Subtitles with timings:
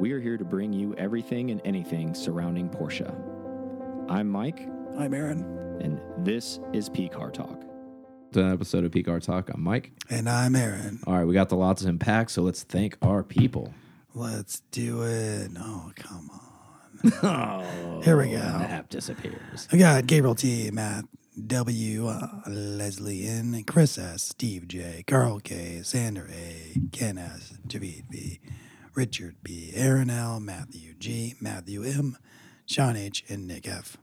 [0.00, 3.12] We are here to bring you everything and anything surrounding Porsche.
[4.08, 4.66] I'm Mike,
[4.98, 5.42] I'm Aaron.
[5.82, 7.62] and this is P Car Talk.
[8.34, 9.50] An episode of P Car Talk.
[9.52, 9.92] I'm Mike.
[10.08, 11.00] And I'm Aaron.
[11.06, 13.74] All right, we got the lots in pack, so let's thank our people.
[14.14, 15.50] Let's do it.
[15.58, 17.12] Oh, come on.
[17.22, 18.38] Oh, Here we go.
[18.38, 19.68] The app disappears.
[19.70, 21.04] I got Gabriel T, Matt
[21.46, 28.08] W, uh, Leslie N, Chris S, Steve J, Carl K, Sander A, Ken S, Javid
[28.10, 28.40] B,
[28.94, 32.16] Richard B, Aaron L, Matthew G, Matthew M,
[32.66, 33.96] Sean H, and Nick F.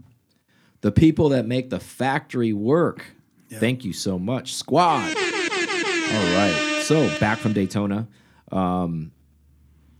[0.82, 3.06] The people that make the factory work.
[3.50, 3.60] Yeah.
[3.60, 5.16] Thank you so much, squad.
[5.16, 8.08] All right, so back from Daytona.
[8.52, 9.12] Um,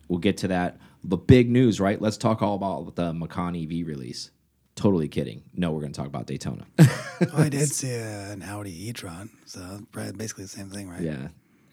[0.08, 0.78] we'll get to that.
[1.04, 2.02] The big news, right?
[2.02, 4.32] Let's talk all about the Macan EV release.
[4.76, 5.44] Totally kidding.
[5.54, 6.66] No, we're going to talk about Daytona.
[7.34, 11.02] Oh, I did see uh, an Audi e-tron, so basically the same thing, right?
[11.02, 11.30] Yeah,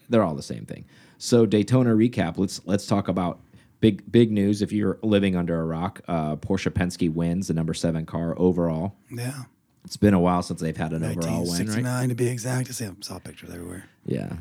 [0.09, 0.85] they're all the same thing.
[1.17, 2.37] So Daytona recap.
[2.37, 3.39] Let's let's talk about
[3.79, 4.61] big big news.
[4.61, 8.95] If you're living under a rock, uh, Porsche Penske wins the number seven car overall.
[9.09, 9.43] Yeah.
[9.85, 11.67] It's been a while since they've had an overall win, right?
[11.67, 12.69] 1969 to be exact.
[12.69, 13.87] I see, saw pictures everywhere.
[14.03, 14.33] Yeah,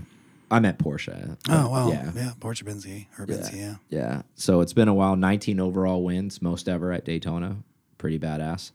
[0.50, 1.36] I meant Porsche.
[1.50, 1.88] Oh, wow!
[1.90, 3.74] yeah, yeah, Porsche Benzie, or Benzie, yeah.
[3.90, 4.22] yeah.
[4.36, 5.16] So it's been a while.
[5.16, 7.58] 19 overall wins, most ever at Daytona.
[7.98, 8.70] Pretty badass.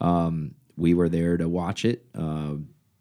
[0.00, 2.06] Um, we were there to watch it.
[2.14, 2.54] Uh,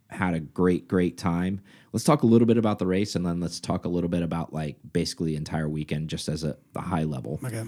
[0.09, 1.61] had a great, great time.
[1.93, 4.23] Let's talk a little bit about the race, and then let's talk a little bit
[4.23, 7.39] about like basically the entire weekend, just as a, a high level.
[7.45, 7.63] Okay.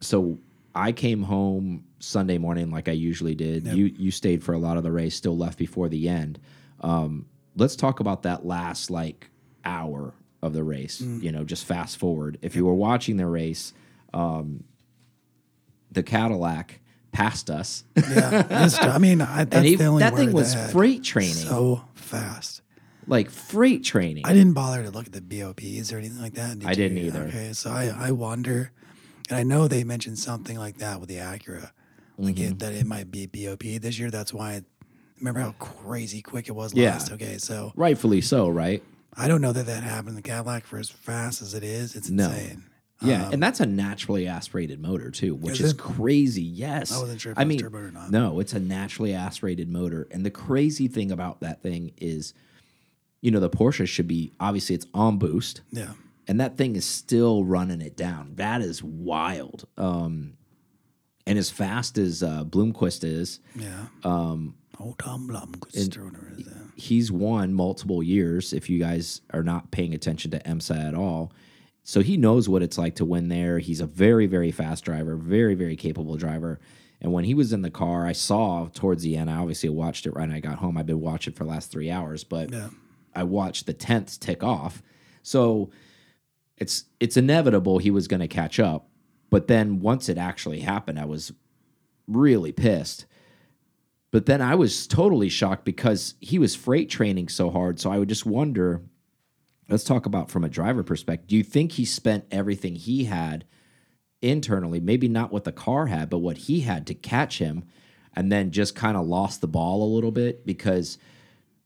[0.00, 0.38] So
[0.74, 3.66] I came home Sunday morning like I usually did.
[3.66, 6.38] You you stayed for a lot of the race, still left before the end.
[6.80, 9.30] Um, let's talk about that last like
[9.64, 11.00] hour of the race.
[11.00, 12.38] You know, just fast forward.
[12.42, 13.72] If you were watching the race,
[14.12, 14.64] um,
[15.90, 16.80] the Cadillac
[17.12, 18.68] passed us, Yeah.
[18.80, 22.55] I mean, I, that's he- the only that thing was freight training, so fast.
[23.06, 24.24] Like freight training.
[24.26, 26.58] I didn't bother to look at the BOPs or anything like that.
[26.58, 27.04] did I didn't you?
[27.06, 27.22] either.
[27.24, 28.72] Okay, so I, I wonder,
[29.28, 31.70] and I know they mentioned something like that with the Acura,
[32.18, 32.42] like Mm-hmm.
[32.52, 34.10] it, that it might be BOP this year.
[34.10, 34.62] That's why.
[35.18, 36.90] Remember how crazy quick it was Yeah.
[36.92, 37.10] last?
[37.12, 38.82] Okay, so Rightfully so, right?
[39.16, 41.96] I don't know that that happened in the Cadillac for as fast as it is.
[41.96, 42.26] It's No.
[42.28, 42.64] insane.
[43.02, 46.42] Yeah, and that's a naturally aspirated motor too, which Um, is is crazy.
[46.42, 48.10] Yes, I wasn't sure if I mean, turbo or not.
[48.10, 52.32] no, it's a naturally aspirated motor, and the crazy thing about that thing is,
[53.20, 55.92] you know, the Porsche should be obviously it's on boost, Yeah,
[56.28, 58.32] and that thing is still running it down.
[58.36, 59.66] That is wild.
[59.76, 60.34] Um,
[61.26, 63.86] and as fast as uh, Blomqvist is, yeah.
[64.04, 66.46] Um, oh, Tom Blomqvist or whatever it is.
[66.46, 66.52] yeah.
[66.76, 68.52] he's won multiple years.
[68.52, 71.32] If you guys are not paying attention to IMSA at all,
[71.82, 73.58] so he knows what it's like to win there.
[73.58, 76.60] He's a very, very fast driver, very, very capable driver.
[77.00, 79.30] And when he was in the car, I saw towards the end.
[79.30, 80.76] I obviously watched it right when I got home.
[80.78, 82.70] I've been watching for the last three hours, but Yeah.
[83.16, 84.82] I watched the tenths tick off.
[85.22, 85.70] So
[86.56, 88.88] it's it's inevitable he was going to catch up.
[89.30, 91.32] But then once it actually happened, I was
[92.06, 93.06] really pissed.
[94.12, 97.80] But then I was totally shocked because he was freight training so hard.
[97.80, 98.82] So I would just wonder.
[99.68, 101.26] Let's talk about from a driver perspective.
[101.26, 103.44] Do you think he spent everything he had
[104.22, 107.64] internally, maybe not what the car had, but what he had to catch him,
[108.14, 110.98] and then just kind of lost the ball a little bit because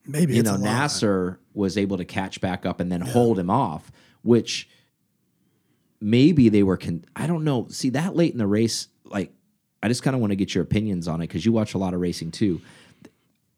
[0.06, 0.56] Maybe you it's know.
[0.56, 3.90] Nasr was able to catch back up and then hold him off,
[4.22, 4.68] which
[6.00, 6.76] maybe they were.
[6.76, 7.66] Con- I don't know.
[7.68, 9.32] See that late in the race, like
[9.82, 11.78] I just kind of want to get your opinions on it because you watch a
[11.78, 12.60] lot of racing too.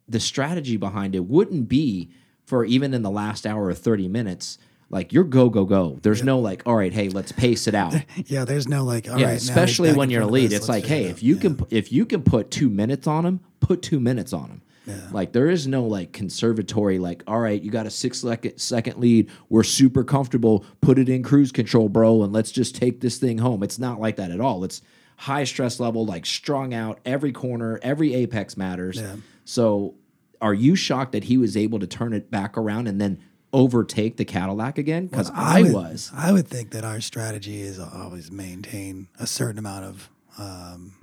[0.08, 2.10] The strategy behind it wouldn't be
[2.44, 4.58] for even in the last hour or thirty minutes.
[4.90, 5.98] Like you're go go go.
[6.02, 7.94] There's no like, all right, hey, let's pace it out.
[8.26, 9.08] Yeah, there's no like.
[9.08, 11.40] All yeah, right, especially when you're of lead, it's like, hey, it if you Yeah.
[11.40, 15.12] can if you can put two minutes on him, put two minutes on him.
[15.12, 18.98] Like there is no like conservatory, like, all right, you got a six second second
[18.98, 19.30] lead.
[19.48, 20.64] We're super comfortable.
[20.80, 23.62] Put it in cruise control, bro, and let's just take this thing home.
[23.62, 24.64] It's not like that at all.
[24.64, 24.82] It's
[25.16, 26.98] high stress level, like strung out.
[27.04, 28.98] Every corner, every apex matters.
[28.98, 29.16] Yeah.
[29.44, 29.94] So,
[30.40, 33.22] are you shocked that he was able to turn it back around and then
[33.52, 35.06] overtake the Cadillac again?
[35.06, 36.10] Because I, would, was.
[36.14, 40.94] I would think that our strategy is always maintain a certain amount of um,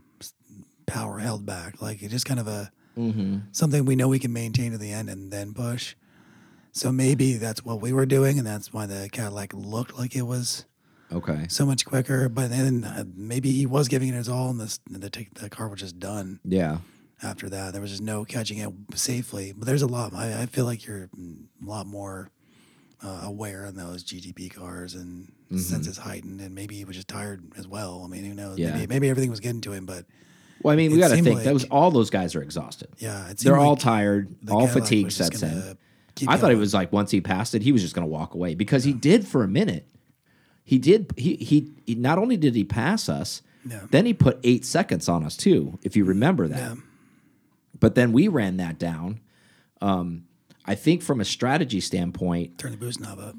[0.85, 3.37] power held back, like it's just kind of a Mm-hmm.
[3.51, 5.95] something we know we can maintain to the end and then push.
[6.71, 10.23] So maybe that's what we were doing, and that's why the Cadillac looked like it
[10.23, 10.65] was
[11.11, 11.45] Okay.
[11.49, 12.29] so much quicker.
[12.29, 15.67] But then uh, maybe he was giving it his all, and this, the the car
[15.69, 16.79] was just done Yeah.
[17.23, 17.71] after that.
[17.73, 19.51] There was just no catching it safely.
[19.55, 20.13] But there's a lot.
[20.13, 22.29] I, I feel like you're a lot more
[23.03, 27.43] uh, aware in those GTP cars and senses heightened, and maybe he was just tired
[27.57, 28.03] as well.
[28.05, 28.59] I mean, who knows?
[28.59, 28.73] Yeah.
[28.75, 30.05] Maybe, maybe everything was getting to him, but
[30.63, 32.89] Well, I mean, we got to think that was all those guys are exhausted.
[32.97, 34.35] yeah, They're all tired.
[34.41, 35.77] the All fatigue sets in.
[36.27, 38.33] I thought it was like once he passed it, he was just going to walk
[38.33, 39.87] away because he did for a minute.
[40.65, 41.11] he did.
[41.17, 43.81] He, he he not only did he pass us, Yeah.
[43.91, 45.79] then he put eight seconds on us too.
[45.81, 46.57] If you remember that.
[46.57, 46.75] Yeah.
[47.79, 49.21] But then we ran that down.
[49.81, 50.25] Um,
[50.65, 53.35] I think from a strategy standpoint, Turn the boost knob up.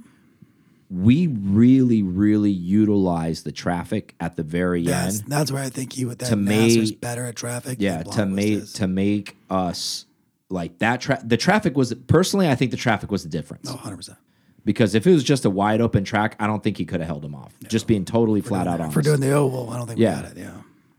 [0.90, 5.28] We really, really utilize the traffic at the very That's end.
[5.28, 7.78] that's where I think he would that To make- better at traffic.
[7.80, 10.06] Yeah, to make to make us
[10.48, 11.00] like that.
[11.00, 13.68] Tra- the traffic was personally, I think the traffic was the difference.
[13.68, 14.18] Oh, 100 percent.
[14.64, 17.06] Because if it was just a wide open track, I don't think he could have
[17.06, 17.54] held him off.
[17.68, 18.92] Just being totally flat out honest.
[18.94, 20.16] For doing the oval, I don't think Yeah.
[20.16, 20.38] we got it.
[20.38, 20.50] Yeah.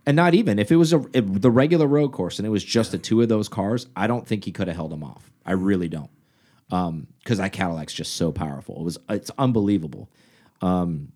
[0.08, 2.64] and not even if it was a if the regular road course and it was
[2.64, 5.30] just the two of those cars, I don't think he could have held him off.
[5.46, 5.64] I mm-hmm.
[5.64, 6.10] really don't.
[6.72, 8.78] Um, because that Cadillac's just so powerful.
[8.80, 10.10] It was it's unbelievable.
[10.62, 11.12] Um,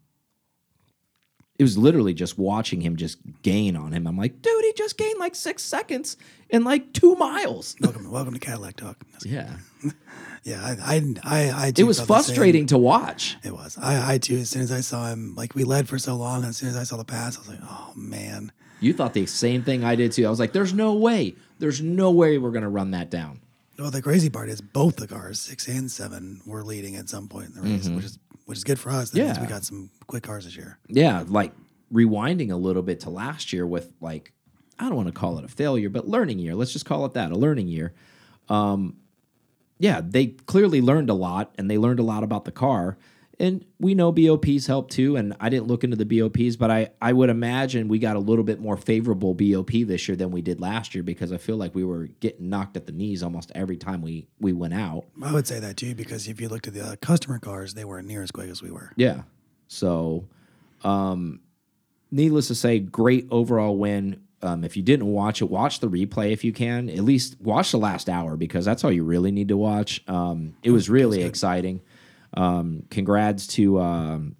[1.57, 4.07] it was literally just watching him just gain on him.
[4.07, 6.17] I'm like, dude, he just gained like six seconds
[6.49, 7.75] in like two miles.
[7.81, 9.01] Welcome, welcome to Cadillac Talk.
[9.23, 9.55] Yeah,
[10.43, 12.25] Yeah, I, I, I, I it was felt the same.
[12.35, 13.37] frustrating to watch.
[13.43, 13.77] It was.
[13.81, 14.37] I, I too.
[14.37, 16.69] As soon as I saw him, like we led for so long, and as soon
[16.69, 18.51] as I saw the pass, I was like, oh man.
[18.81, 20.27] You thought the same thing I did too.
[20.27, 23.39] I was like, there's no way, there's no way we're gonna run that down.
[23.77, 27.27] Well, the crazy part is both the cars, six and seven, were leading at some
[27.27, 29.09] point in the race, which is which is good for us.
[29.09, 29.41] That means Mm-hmm.
[29.43, 29.47] Yeah.
[29.47, 30.77] we got some quick cars this year.
[30.87, 31.51] yeah, like
[31.93, 34.31] rewinding a little bit to last year with like
[34.79, 36.53] I don't want to call it a failure, but learning year.
[36.55, 37.93] Let's just call it that, a learning year.
[38.49, 38.97] Um,
[39.79, 42.97] yeah, they clearly learned a lot, and they learned a lot about the car.
[43.39, 45.15] And we know BOPs help too.
[45.17, 48.19] And I didn't look into the BOPs, but I I would imagine we got a
[48.19, 51.57] little bit more favorable BOP this year than we did last year because I feel
[51.57, 55.05] like we were getting knocked at the knees almost every time we we went out.
[55.21, 57.85] I would say that too because if you looked at the uh, customer cars, they
[57.85, 58.91] weren't near as quick as we were.
[58.95, 59.23] Yeah.
[59.67, 60.27] So,
[60.83, 61.41] um,
[62.11, 64.21] needless to say, great overall win.
[64.41, 66.89] Um, if you didn't watch it, watch the replay if you can.
[66.89, 70.03] At least watch the last hour because that's all you really need to watch.
[70.07, 71.81] Um, it was really exciting.
[72.35, 74.35] Um, congrats to um,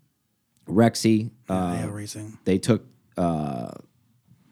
[0.67, 1.31] Rexy.
[1.49, 2.37] Uh, yeah, racing.
[2.45, 2.85] they took
[3.17, 3.71] uh,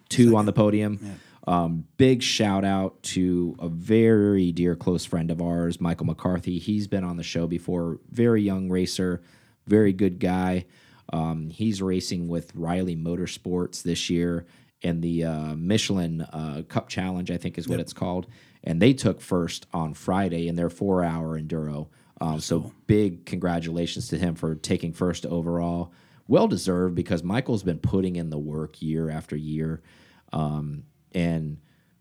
[0.10, 1.20] two on the podium.
[1.46, 6.58] Um, big shout out to a very dear close friend of ours, Michael McCarthy.
[6.58, 8.00] He's been on the show before.
[8.10, 9.22] Very young racer,
[9.68, 10.66] very good guy.
[11.12, 14.46] Um, he's racing with Riley Motorsports this year
[14.82, 18.28] in the uh, Michelin uh, Cup Challenge, I think is what it's called.
[18.64, 21.88] And they took first on Friday in their four hour enduro.
[22.24, 25.92] Um, so big congratulations to him for taking first overall.
[26.30, 29.82] Well deserved because Michael's been putting in the work year after year.
[30.32, 31.58] Um, and,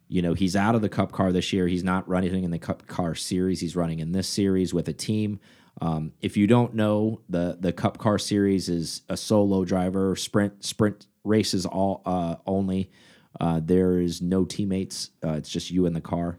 [0.06, 1.66] you know, he's out of the Cup car this year.
[1.66, 3.58] He's not running in the Cup car series.
[3.58, 5.40] He's running in this series with a team.
[5.80, 10.64] Um, if you don't know, the the Cup car series is a solo driver sprint
[10.64, 12.92] sprint races all uh, only.
[13.40, 15.10] Uh, there is no teammates.
[15.24, 16.38] Uh, it's just you in the car.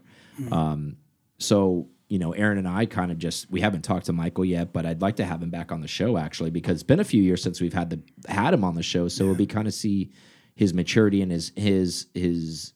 [0.52, 0.96] Um,
[1.38, 4.72] so you know, Aaron and I kind of just we haven't talked to Michael yet,
[4.72, 7.04] but I'd like to have him back on the show actually because it's been a
[7.04, 9.08] few years since we've had the had him on the show.
[9.08, 10.12] So it'll be kind of see
[10.54, 12.72] his maturity and his his his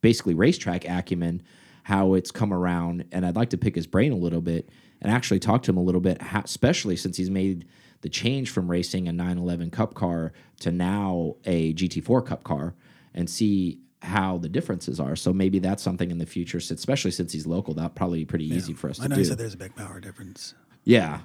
[0.00, 1.42] basically racetrack acumen,
[1.84, 4.70] how it's come around, and I'd like to pick his brain a little bit
[5.00, 7.66] and actually talk to him a little bit, especially since he's made
[8.02, 12.74] the change from racing a 911 Cup car to now a GT4 Cup car,
[13.14, 15.14] and see how the differences are.
[15.14, 17.74] So maybe that's something in the future, especially since he's local.
[17.74, 19.06] That'll probably be pretty easy for us to do.
[19.06, 20.54] I know you said there's a big power difference.
[20.84, 21.20] Yeah.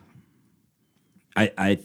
[1.36, 1.80] I I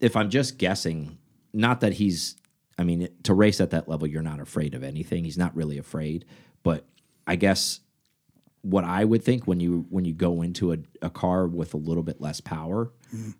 [0.00, 1.18] if I'm just guessing,
[1.52, 2.36] not that he's
[2.78, 5.24] I mean, to race at that level, you're not afraid of anything.
[5.24, 6.24] He's not really afraid.
[6.62, 6.84] But
[7.26, 7.80] I guess
[8.62, 11.78] what I would think when you when you go into a, a car with a
[11.78, 13.30] little bit less power, mm-hmm.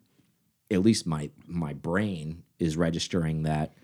[0.71, 3.75] at least my my brain is registering that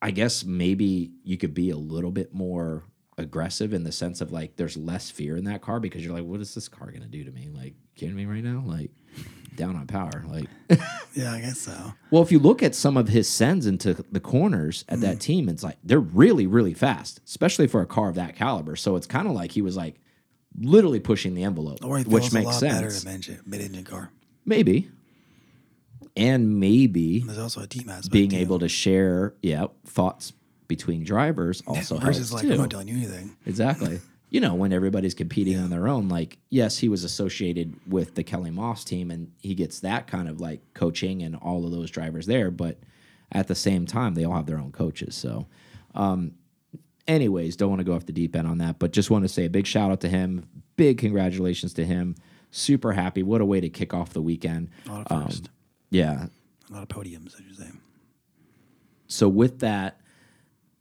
[0.00, 2.84] I guess maybe you could be a little bit more
[3.16, 6.24] aggressive in the sense of like there's less fear in that car because you're like,
[6.24, 7.48] what is this car gonna do to me?
[7.52, 8.62] Like, kidding me right now?
[8.64, 8.90] Like,
[9.56, 10.24] down on power.
[10.28, 10.46] Like,
[11.14, 11.94] Yeah, I guess so.
[12.12, 15.02] well, if you look at some of his sends into the corners at Mm.
[15.02, 18.76] that team, it's like they're really, really fast, especially for a car of that caliber.
[18.76, 19.96] So it's kind of like he was like
[20.56, 23.04] literally pushing the envelope, Or he which makes a lot sense.
[23.04, 24.12] better mid-engine car.
[24.44, 24.90] Maybe,
[26.18, 28.12] and maybe There's also a team aspect.
[28.12, 28.36] being too.
[28.36, 30.32] able to share, yeah, thoughts
[30.66, 32.52] between drivers also versus helps like too.
[32.52, 33.36] I'm not telling you anything.
[33.46, 34.00] Exactly.
[34.30, 38.22] you know, when everybody's competing on their own, like, yes, he was associated with the
[38.22, 41.90] Kelly Moss team and he gets that kind of like coaching and all of those
[41.90, 42.50] drivers there.
[42.50, 42.78] But
[43.32, 45.14] at the same time, they all have their own coaches.
[45.14, 45.46] So,
[45.94, 46.32] um,
[47.06, 49.28] anyways, don't want to go off the deep end on that, but just want to
[49.28, 50.46] say a big shout out to him.
[50.76, 52.14] Big congratulations to him.
[52.50, 53.22] Super happy.
[53.22, 54.70] What a way to kick off the weekend.
[55.10, 55.30] Um,
[55.90, 56.26] yeah.
[56.70, 57.70] a lot of podiums, I should say.
[59.06, 60.00] So with that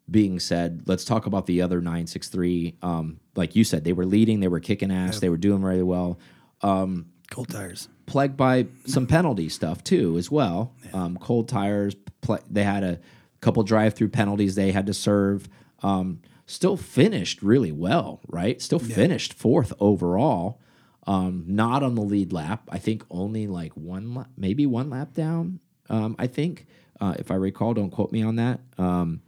[0.10, 2.78] being said, let's talk about the other 963.
[2.82, 5.84] Um, like you said, they were leading, they were kicking ass, they were doing really
[5.84, 6.20] well.
[6.62, 7.90] Um, Cold tires.
[8.06, 10.74] plagued by some penalty stuff too, as well.
[10.94, 11.96] Um, cold tires.
[12.22, 13.00] Pl they had a
[13.42, 15.50] couple drive-through penalties they had to serve.
[15.84, 18.62] Um, still finished really well, right?
[18.62, 20.62] Still finished fourth overall.
[21.08, 22.64] Um, not on the lead lap.
[22.70, 25.60] I think only like one, lap, maybe one lap down.
[25.90, 26.66] Um, I think,
[27.00, 28.60] uh, if I recall, don't quote me on that.
[28.78, 29.22] Um,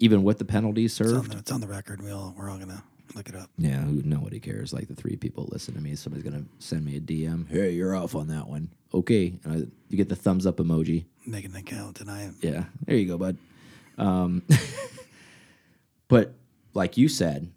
[0.00, 1.32] even with the penalties It's on, served.
[1.32, 2.02] the, it's on the record.
[2.02, 2.84] We all, we're all gonna
[3.14, 3.48] look it up.
[3.56, 4.72] Yeah, nobody cares.
[4.74, 7.48] Like the three people listen to me, somebody's gonna send me a DM.
[7.48, 8.70] Hey, you're off on that one.
[8.92, 9.56] Okay, and I,
[9.88, 11.06] you get the thumbs up emoji.
[11.26, 12.32] Making an account tonight.
[12.42, 13.38] Yeah, there you go, bud.
[13.96, 14.42] Um,
[16.08, 16.34] but
[16.74, 17.50] like you said,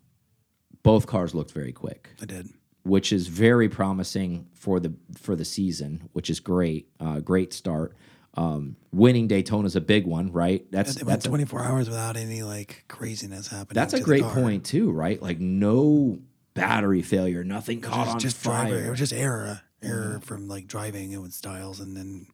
[0.83, 2.49] both cars looked very quick, I did.
[2.83, 6.87] Which is very promising for the for the season, which is great.
[6.99, 7.95] Uh, great start.
[8.35, 10.65] Um, winning Daytona is a big one, right?
[10.71, 13.75] That's They that's a, 24 hours without any like craziness happening.
[13.75, 15.21] that's a great point too, right?
[15.21, 16.19] Like no
[16.53, 18.69] battery failure, nothing caught Just, on just fire.
[18.69, 18.85] driver.
[18.85, 22.27] It was just error, error from like driving it with Styles and then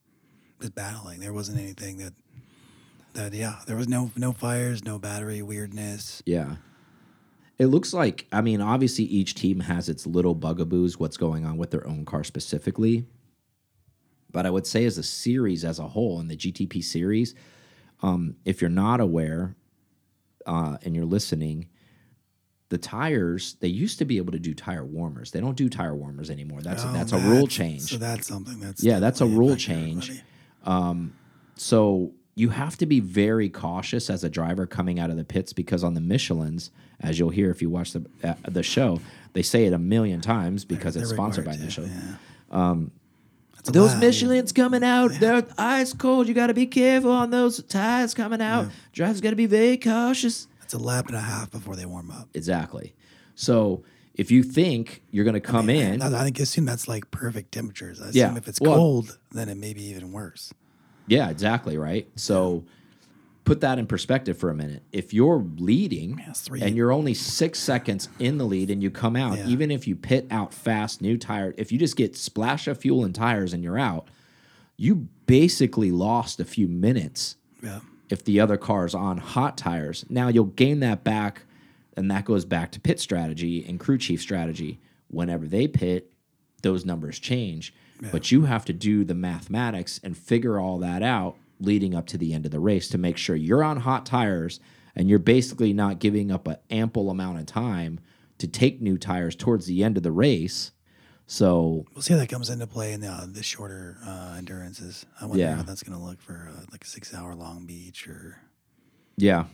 [0.61, 1.19] just battling.
[1.19, 2.13] There wasn't anything that
[3.13, 3.55] that yeah.
[3.65, 6.21] There was no no fires, no battery weirdness.
[6.27, 6.57] Yeah.
[7.57, 11.57] It looks like, I mean, obviously each team has its little bugaboos, what's going on
[11.57, 13.05] with their own car specifically.
[14.31, 17.33] But I would say, as a series as a whole, in the GTP series,
[18.03, 19.55] um, if you're not aware
[20.45, 21.69] uh, and you're listening,
[22.69, 25.31] the tires, they used to be able to do tire warmers.
[25.31, 26.61] They don't do tire warmers anymore.
[26.61, 27.83] That's, Oh, that's a rule change.
[27.83, 30.21] So that's something that's Yeah, that's a rule change.
[30.65, 31.23] everybody.
[31.55, 35.53] So you have to be very cautious as a driver coming out of the pits
[35.53, 36.69] because on the Michelin's,
[37.01, 39.01] as you'll hear if you watch the uh, the show,
[39.33, 41.91] they say it a million times because it's They're sponsored by Michelin.
[41.91, 42.73] Yeah.
[43.67, 43.99] A Those lot.
[44.01, 46.27] Michelin's coming out, they're ice cold.
[46.27, 48.67] You got to be careful on those tires coming out.
[48.93, 50.47] Drivers got to be very cautious.
[50.63, 52.29] It's a lap and a half before they warm up.
[52.33, 52.93] Exactly.
[53.35, 53.83] So
[54.15, 57.51] if you think you're going to come in, I, I think assume that's like perfect
[57.51, 57.99] temperatures.
[58.01, 60.53] I assume Yeah, if it's well- cold, then it may be even worse.
[61.07, 62.07] Yeah, exactly, right?
[62.15, 62.65] So
[63.45, 64.83] put that in perspective for a minute.
[64.91, 68.89] If you're leading it's three- and you're only six seconds in the lead and you
[68.91, 69.47] come out, Yeah.
[69.47, 73.05] even if you pit out fast, new tire, if you just get splash of fuel
[73.05, 74.07] and tires and you're out,
[74.75, 77.79] you basically lost a few minutes Yeah.
[78.09, 80.05] if the other car's on hot tires.
[80.09, 81.43] Now you'll gain that back,
[81.95, 84.79] and that goes back to pit strategy and crew chief strategy.
[85.09, 86.11] Whenever they pit,
[86.63, 87.73] those numbers change.
[88.11, 92.17] But you have to do the mathematics and figure all that out leading up to
[92.17, 94.59] the end of the race to make sure you're on hot tires
[94.95, 97.99] and you're basically not giving up an ample amount of time
[98.37, 100.71] to take new tires towards the end of the race.
[101.25, 105.05] So We'll see how that comes into play in the, uh, the shorter uh, endurances.
[105.19, 105.55] I wonder Yeah.
[105.55, 108.37] how that's going to look for uh, like a six hour long beach or
[109.17, 109.45] yeah,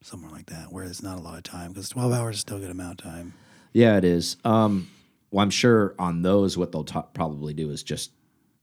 [0.00, 2.58] somewhere like that, where there's not a lot of time because 12 hours is still
[2.58, 3.34] a good amount of time.
[3.72, 4.36] Yeah, it is.
[4.44, 4.88] Um,
[5.30, 8.12] well, I'm sure on those, what they'll probably do is just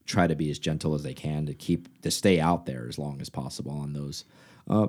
[0.06, 2.98] try to be as gentle as they can to keep to stay out there as
[2.98, 4.26] long as possible on those.
[4.70, 4.88] Uh,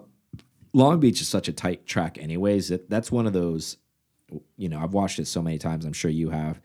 [0.72, 2.70] Long Beach is such a tight track, anyways.
[2.70, 3.78] It, that's one of those.
[4.56, 5.84] You know, I've watched it so many times.
[5.84, 6.60] I'm sure you have.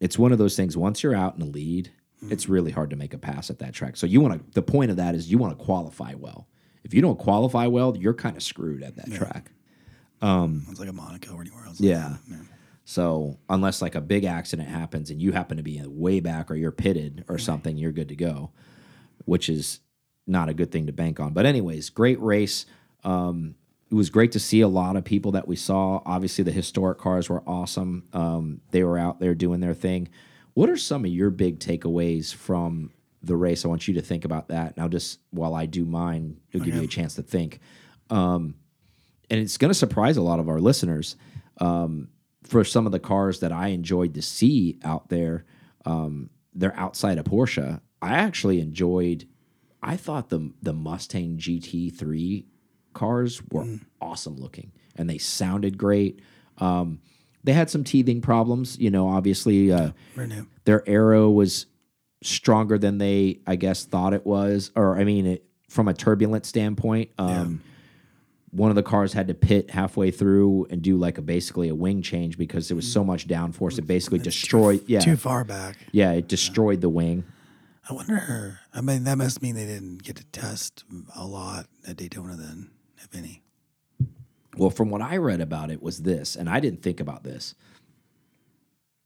[0.00, 0.76] It's one of those things.
[0.76, 1.90] Once you're out in the lead,
[2.30, 3.96] it's really hard to make a pass at that track.
[3.96, 4.52] So you want to.
[4.52, 6.48] The point of that is you want to qualify well.
[6.84, 9.50] If you don't qualify well, you're kind of screwed at that track.
[10.70, 11.80] It's like a Monaco or anywhere else.
[11.80, 12.16] Yeah.
[12.88, 16.54] So unless like a big accident happens and you happen to be way back or
[16.54, 18.52] you're pitted or something, you're good to go,
[19.24, 19.80] which is
[20.26, 21.32] not a good thing to bank on.
[21.32, 22.64] But anyways, great race.
[23.02, 23.56] Um,
[23.90, 26.00] it was great to see a lot of people that we saw.
[26.06, 28.04] Obviously, the historic cars were awesome.
[28.12, 30.08] Um, they were out there doing their thing.
[30.54, 33.64] What are some of your big takeaways from the race?
[33.64, 34.76] I want you to think about that.
[34.76, 37.60] Now, just while I do mine, it'll give you a chance to think
[39.30, 41.16] and it's going to surprise a lot of our listeners.
[41.58, 42.08] Um,
[42.46, 45.44] for some of the cars that I enjoyed to see out there,
[45.84, 47.80] um, they're outside of Porsche.
[48.00, 49.26] I actually enjoyed.
[49.82, 52.44] I thought the the Mustang GT3
[52.94, 53.64] cars were
[54.00, 56.20] awesome looking, and they sounded great.
[56.58, 57.00] Um,
[57.44, 59.08] they had some teething problems, you know.
[59.08, 59.90] Obviously, uh,
[60.64, 61.66] their aero was
[62.22, 66.46] stronger than they, I guess, thought it was, or I mean, it, from a turbulent
[66.46, 67.10] standpoint.
[67.18, 67.62] Um,
[68.56, 71.74] One of the cars had to pit halfway through and do like a basically a
[71.74, 73.78] wing change because there was so much downforce.
[73.78, 74.82] It basically destroyed.
[74.86, 75.76] Yeah, Too far back.
[75.92, 77.24] yeah, it destroyed the wing.
[77.88, 78.60] I wonder.
[78.74, 80.84] I mean, that must mean they didn't get to test
[81.14, 83.42] a lot at Daytona then, if any.
[84.56, 87.54] Well, from what I read about it was this, and I didn't think about this.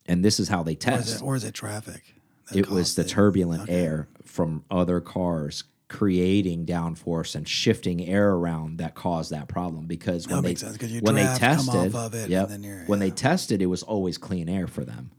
[0.07, 1.17] And this is how they Or is test.
[1.17, 2.15] it, or is it traffic?
[2.55, 3.09] it was the it?
[3.09, 3.75] turbulent Okay.
[3.75, 10.27] air from other cars creating downforce and shifting air around that caused that problem because
[10.29, 13.61] when they sense, when they tested of it, and yep, then you're- when they tested
[13.61, 15.11] it was always clean air for them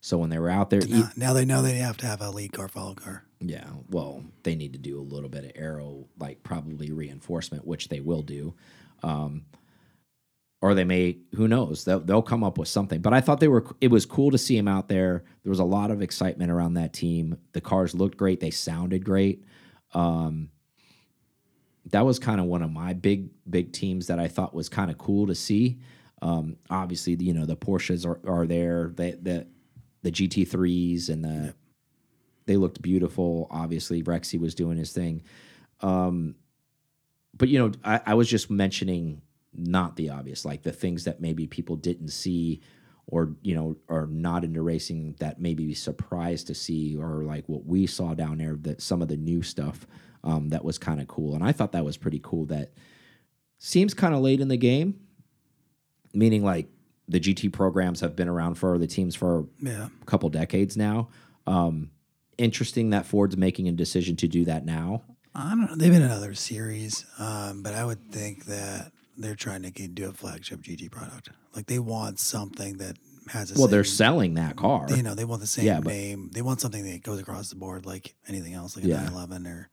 [0.00, 2.30] So when they were out there, Now, now they know they have to have a
[2.30, 3.24] lead car, follow car.
[3.40, 7.88] yeah, well, they need to do a little bit of aero, like probably reinforcement, which
[7.88, 8.54] they will do.
[9.02, 9.44] Um,
[10.60, 11.84] or they may, who knows?
[11.84, 13.00] They'll, they'll come up with something.
[13.00, 13.64] But I thought they were.
[13.80, 15.22] It was cool to see him out there.
[15.44, 17.36] There was a lot of excitement around that team.
[17.52, 18.40] The cars looked great.
[18.40, 19.44] They sounded great.
[19.94, 20.50] Um,
[21.90, 24.90] that was kind of one of my big big teams that I thought was kind
[24.90, 25.78] of cool to see.
[26.20, 28.92] Um, obviously, you know the Porsches are, are there.
[28.94, 29.46] The the
[30.02, 31.54] the GT threes and the
[32.46, 33.46] they looked beautiful.
[33.50, 35.22] Obviously, Rexy was doing his thing.
[35.80, 36.34] Um,
[37.36, 39.22] but you know, I, I was just mentioning
[39.54, 42.62] not the obvious, like the things that maybe people didn't see,
[43.10, 47.48] or you know, are not into racing that maybe be surprised to see, or like
[47.48, 48.54] what we saw down there.
[48.56, 49.86] That some of the new stuff
[50.22, 52.44] um, that was kind of cool, and I thought that was pretty cool.
[52.46, 52.72] That
[53.58, 55.00] seems kind of late in the game,
[56.14, 56.68] meaning like
[57.08, 59.88] the GT programs have been around for the teams for Yeah.
[60.02, 61.08] a couple decades now.
[61.46, 61.90] Um,
[62.36, 65.02] interesting that Ford's making a decision to do that now.
[65.34, 65.74] I don't know.
[65.76, 69.94] They've been in other series, um, but I would think that they're trying to get,
[69.94, 71.30] do a flagship GT product.
[71.54, 72.96] Like they want something that
[73.28, 74.86] has a Well, they're selling that car.
[74.88, 76.30] you know they want the same Yeah, but- name.
[76.32, 78.96] They want something that goes across the board like anything else, like a Yeah.
[79.04, 79.68] 911 or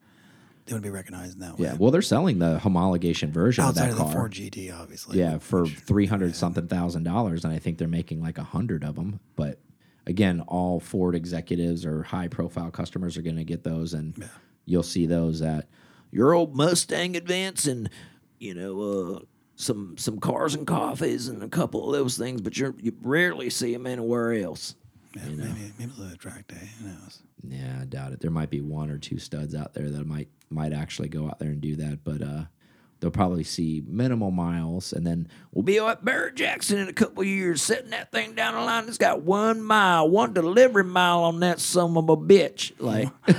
[0.65, 1.67] they want to be recognized in that way.
[1.67, 4.21] Yeah, well, they're selling the homologation version outside of of that the car.
[4.23, 5.19] Ford GT, obviously.
[5.19, 8.83] yeah, for three hundred something thousand dollars, and I think they're making like a hundred
[8.83, 9.19] of them.
[9.35, 9.59] But
[10.07, 14.25] again, all Ford executives or high profile customers are going to get those, and Yeah.
[14.65, 15.67] you'll see those at
[16.11, 17.87] your old Mustang Advance and
[18.39, 19.19] you know uh,
[19.55, 22.41] some some cars and coffees and a couple of those things.
[22.41, 24.75] But you're, you rarely see them anywhere else.
[25.15, 26.69] yeah, maybe maybe it's a track day.
[26.81, 27.19] Who knows?
[27.47, 28.19] Yeah, I doubt it.
[28.21, 31.39] There might be one or two studs out there that might might actually go out
[31.39, 32.45] there and do that, but uh,
[32.99, 37.21] they'll probably see minimal miles, and then we'll be at Barrett Jackson in a couple
[37.21, 38.87] of years, setting that thing down the line.
[38.87, 42.71] It's got one mile, one delivery mile on that son of a bitch.
[42.79, 43.09] Like,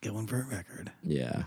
[0.00, 0.90] Get one for a record.
[1.02, 1.42] yeah,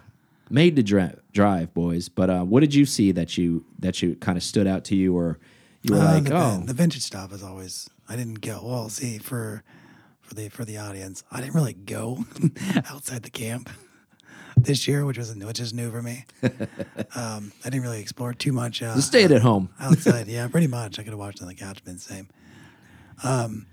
[0.53, 2.07] made to dri- drive, boys.
[2.07, 4.95] But uh, what did you see that you that you kind of stood out to
[4.95, 5.39] you, or
[5.81, 7.89] you were Uh, like, the, oh, the vintage stuff is always.
[8.07, 8.61] I didn't go.
[8.63, 9.63] Well, see for
[10.21, 12.25] for the for the audience, I didn't really go
[12.89, 13.69] outside the camp
[14.57, 16.25] this year, which was which is new for me.
[17.15, 18.81] um, I didn't really explore too much.
[18.83, 19.69] Uh, just stayed at home.
[19.79, 20.27] outside.
[20.27, 20.99] yeah, pretty much.
[20.99, 22.27] I could have watched on the couch, been the same.
[23.23, 23.67] Um,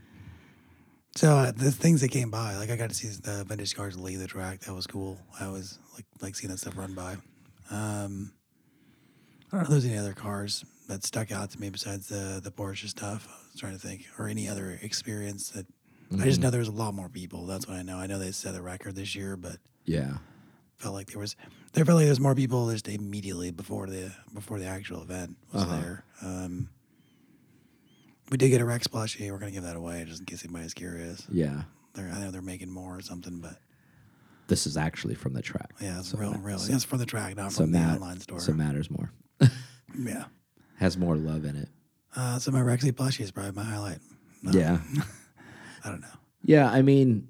[1.17, 3.99] so uh, the things that came by, like I got to see the vintage cars
[3.99, 4.61] leave the track.
[4.61, 5.19] That was cool.
[5.39, 7.17] I was like like seeing that stuff run by.
[7.71, 8.33] Um,
[9.53, 12.41] I don't know if there's any other cars that stuck out to me besides the
[12.43, 13.27] the Porsche stuff.
[13.29, 15.67] I was trying to think, or any other experience that.
[16.13, 17.47] I just know there was a lot more people.
[17.47, 17.97] That's what I know.
[17.99, 20.19] I know they set a record this year, but Yeah,
[20.79, 21.37] felt like there was
[21.73, 25.37] there felt like there was more people just immediately before the before the actual event
[25.53, 25.77] was Uh-huh.
[25.77, 26.05] there.
[26.21, 26.69] Um,
[28.31, 29.31] we did get a Rex plushie.
[29.31, 31.27] We're gonna give that away just in case anybody's curious.
[31.31, 31.63] yeah.
[31.95, 33.57] They're, I know they're making more or something, but
[34.47, 35.73] This is actually from the track.
[35.81, 36.59] yeah, it's So real, that- real.
[36.59, 38.39] so- It's from the track, not so from the online store.
[38.41, 39.11] so it matters more.
[39.99, 40.25] yeah.
[40.79, 41.69] Has more love in it.
[42.15, 43.99] Uh, so my Rexy plushie is probably my highlight.
[44.43, 44.79] No, Yeah.
[45.85, 46.07] I don't know.
[46.43, 47.29] Yeah, I mean,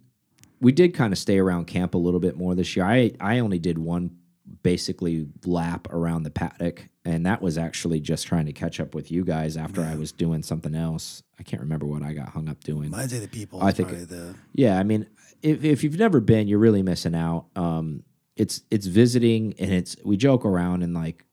[0.60, 2.84] we did kind of stay around camp a little bit more this year.
[2.84, 4.18] I I only did one
[4.62, 9.10] basically lap around the paddock, and that was actually just trying to catch up with
[9.10, 11.22] you guys after I was doing something else.
[11.38, 12.92] I can't remember what I got hung up doing.
[12.92, 13.62] Say the people.
[13.62, 15.06] I think the Yeah, I mean,
[15.42, 17.46] if if you've never been, you're really missing out.
[17.56, 18.02] Um,
[18.36, 21.24] it's it's visiting, and it's we joke around and like,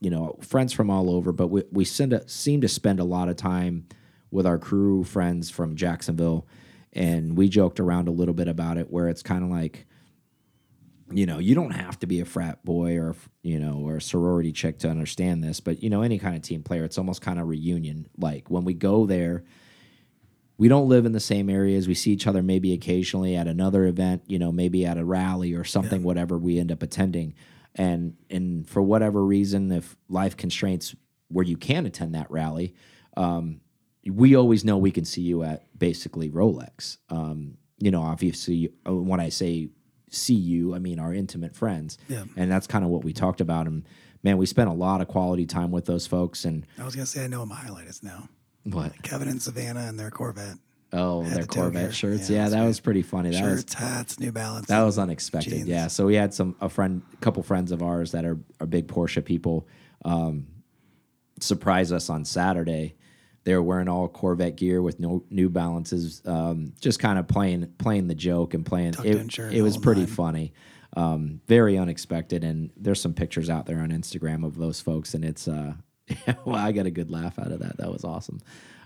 [0.00, 3.04] you know, friends from all over, but we we send a, seem to spend a
[3.04, 3.86] lot of time
[4.30, 6.46] with our crew friends from Jacksonville,
[6.92, 9.86] and we joked around a little bit about it, where it's kind of like.
[11.14, 14.00] You know, you don't have to be a frat boy or you know or a
[14.02, 17.22] sorority chick to understand this, but you know any kind of team player, it's almost
[17.22, 18.08] kind of reunion.
[18.16, 19.44] Like when we go there,
[20.58, 21.88] we don't live in the same areas.
[21.88, 25.54] We see each other maybe occasionally at another event, you know, maybe at a rally
[25.54, 27.34] or something, whatever we end up attending.
[27.74, 30.94] And and for whatever reason, if life constraints
[31.28, 32.74] where you can attend that rally,
[33.16, 33.60] um,
[34.06, 36.98] we always know we can see you at basically Rolex.
[37.08, 39.70] Um, you know, obviously, uh, when I say
[40.12, 41.98] see you, I mean our intimate friends.
[42.08, 42.24] Yeah.
[42.36, 43.66] And that's kind of what we talked about.
[43.66, 43.84] And
[44.22, 46.44] man, we spent a lot of quality time with those folks.
[46.44, 48.28] And I was gonna say I know what my highlight is now.
[48.64, 49.02] what?
[49.02, 50.56] Kevin and Savannah and their Corvette
[50.94, 52.28] Oh, their the Corvette shirts.
[52.28, 52.66] Yeah, Yeah, that right.
[52.66, 53.30] was pretty funny.
[53.30, 54.66] That was shirts, hats, New Balance.
[54.66, 55.50] that was unexpected.
[55.50, 55.66] jeans.
[55.66, 55.86] Yeah.
[55.86, 58.88] So we had some a friend, a couple friends of ours that are are big
[58.88, 59.66] Porsche people,
[60.04, 60.46] um,
[61.40, 62.94] surprise us on Saturday.
[63.44, 67.72] They were wearing all Corvette gear with no New Balances, um, just kind of playing
[67.78, 68.92] playing the joke and playing.
[68.92, 70.10] Tucked It, shirt, it was pretty nine.
[70.10, 70.52] funny,
[70.96, 72.44] um, very unexpected.
[72.44, 75.74] And there's some pictures out there on Instagram of those folks, and it's uh,
[76.44, 77.78] well, I got a good laugh out of that.
[77.78, 78.40] That was awesome.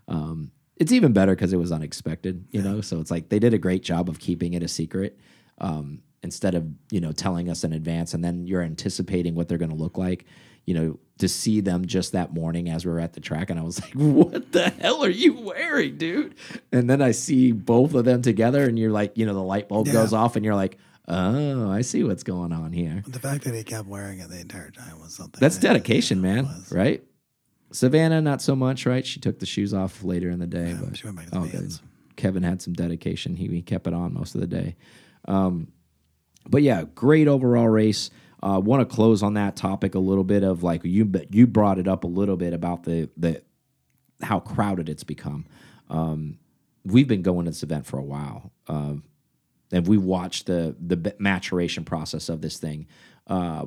[0.09, 2.81] Um, it's even better because it was unexpected, you know.
[2.81, 5.19] So it's like they did a great job of keeping it a secret
[5.59, 9.59] um, instead of you know telling us in advance, and then you're anticipating what they're
[9.59, 10.27] going to look like.
[10.67, 13.59] You know, to see them just that morning as we were at the track, and
[13.59, 16.35] I was like, "What the hell are you wearing, dude?"
[16.73, 19.69] And then I see both of them together, and you're like, you know, the light
[19.69, 19.95] bulb Yeah.
[19.95, 20.77] goes off, and you're like,
[21.09, 24.41] "Oh, I see what's going on here." The fact that he kept wearing it the
[24.41, 25.41] entire time was something.
[25.41, 26.49] That's that- dedication, man.
[26.71, 27.03] Right?
[27.73, 29.05] Savannah, not so much, right?
[29.05, 31.31] She took the shoes off later in the day, Yeah, but she went back to
[31.33, 31.73] the oh, good.
[32.17, 33.35] Kevin had some dedication.
[33.37, 34.77] He, he kept it on most of the day.
[35.27, 35.69] Um,
[36.49, 38.11] but yeah, great overall race.
[38.47, 41.81] Uh, Want to close on that topic a little bit of like you you brought
[41.81, 43.43] it up a little bit about the the
[44.23, 45.47] how crowded it's become.
[45.91, 46.39] Um,
[46.85, 49.03] we've been going to this event for a while, um,
[49.73, 52.87] and we watched the the maturation process of this thing.
[53.27, 53.67] Uh,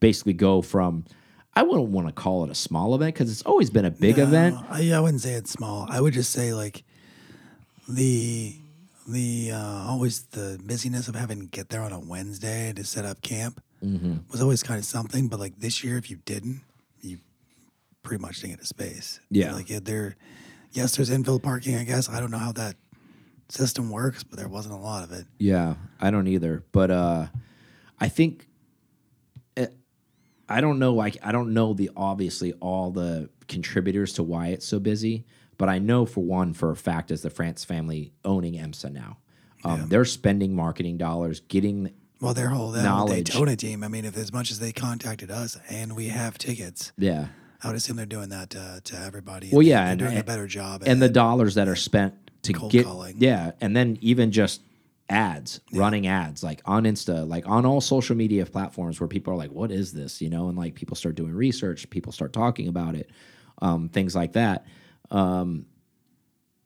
[0.00, 1.04] basically, go from
[1.54, 4.16] I wouldn't want to call it a small event because it's always been a big
[4.16, 4.56] No, event.
[4.68, 5.86] I, I wouldn't say it's small.
[5.88, 6.82] I would just say like
[7.88, 8.56] the
[9.06, 13.04] the uh, always the busyness of having to get there on a Wednesday to set
[13.04, 14.16] up camp Mm-hmm.
[14.30, 15.28] was always kind of something.
[15.28, 16.62] But like this year, if you didn't,
[17.00, 17.18] you
[18.02, 19.20] pretty much didn't get a space.
[19.30, 19.54] Yeah.
[19.54, 20.16] like yeah, there.
[20.72, 21.76] Yes, there's infill parking.
[21.76, 22.76] I guess I don't know how that
[23.48, 25.26] system works, but there wasn't a lot of it.
[25.38, 26.64] Yeah, I don't either.
[26.72, 27.26] But uh,
[27.98, 28.46] I think
[29.56, 29.74] it,
[30.48, 30.94] I don't know.
[30.94, 35.24] Like I don't know the obviously all the contributors to why it's so busy.
[35.56, 39.18] But I know for one, for a fact, is the France family owning IMSA now.
[39.64, 43.30] Um, They're spending marketing dollars, getting Well, their whole that whole Knowledge.
[43.30, 43.84] Daytona team.
[43.84, 47.28] I mean, if as much as they contacted us and we have tickets, yeah,
[47.62, 49.50] I would assume they're doing that uh, to everybody.
[49.52, 50.82] Well, yeah, they're and- doing a better job.
[50.86, 53.16] and the at- dollars that are spent to Cold get calling.
[53.18, 54.62] yeah, and then even just
[55.10, 59.36] ads, running ads like on Insta, like on all social media platforms where people are
[59.36, 62.68] like, "What is this?" You know, and like people start doing research, people start talking
[62.68, 63.10] about it,
[63.62, 64.66] um, things like that.
[65.10, 65.66] Um,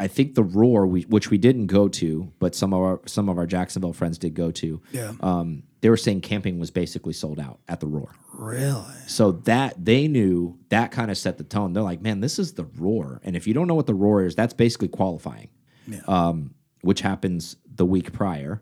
[0.05, 3.29] I think the roar, we, which we didn't go to, but some of our some
[3.29, 4.81] of our Jacksonville friends did go to.
[4.91, 5.13] Yeah.
[5.21, 8.11] Um, they were saying camping was basically sold out at the roar.
[8.35, 8.85] really.
[9.07, 11.73] So that they knew that kind of set the tone.
[11.73, 13.21] They're like, man, this is the roar.
[13.25, 15.49] And if you don't know what the roar is, that's basically qualifying,
[15.87, 16.01] Yeah.
[16.09, 18.61] um, which happens the week prior.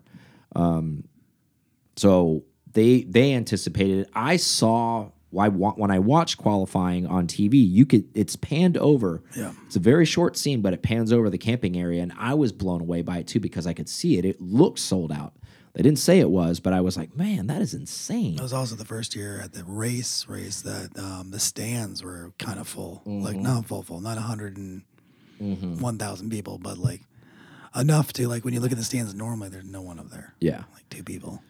[0.57, 1.05] Um,
[1.97, 4.09] so they they anticipated.
[4.15, 9.23] I saw why when I watch qualifying on TV, you could it's panned over.
[9.37, 9.53] Yeah.
[9.67, 12.53] It's a very short scene, but it pans over the camping area, and I was
[12.53, 14.25] blown away by it too because I could see it.
[14.25, 15.35] It looked sold out.
[15.73, 18.35] They didn't say it was, but I was like, man, that is insane.
[18.35, 22.33] It was also the first year at the race race that um, the stands were
[22.41, 23.43] kind of full, like Mm-hmm.
[23.45, 24.83] not full, full, not a hundred and
[25.81, 27.03] one thousand people, but like
[27.77, 30.35] enough to like when you look at the stands normally, there's no one up there,
[30.41, 30.65] Yeah.
[30.75, 31.41] like two people.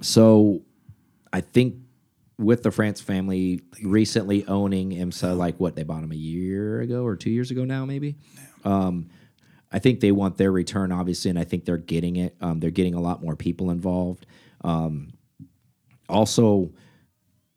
[0.00, 0.62] So
[1.32, 1.74] I think
[2.38, 7.04] with the France family recently owning IMSA, like what they bought him a year ago
[7.04, 8.16] or two years ago now, maybe.
[8.64, 9.08] Um,
[9.72, 12.36] I think they want their return, obviously, and I think they're getting it.
[12.40, 14.24] Um, they're getting a lot more people involved.
[14.62, 15.12] Um,
[16.08, 16.72] also,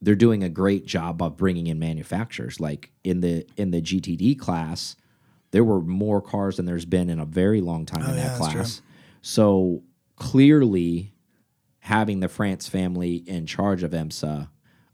[0.02, 2.60] they're doing a great job of bringing in manufacturers.
[2.60, 4.96] Like in the in the GTD class,
[5.52, 8.28] there were more cars than there's been in a very long time in Oh, yeah,
[8.30, 8.52] that true.
[8.54, 8.82] class.
[9.22, 9.84] So
[10.15, 11.13] clearly,
[11.80, 14.50] having the France family in charge of IMSA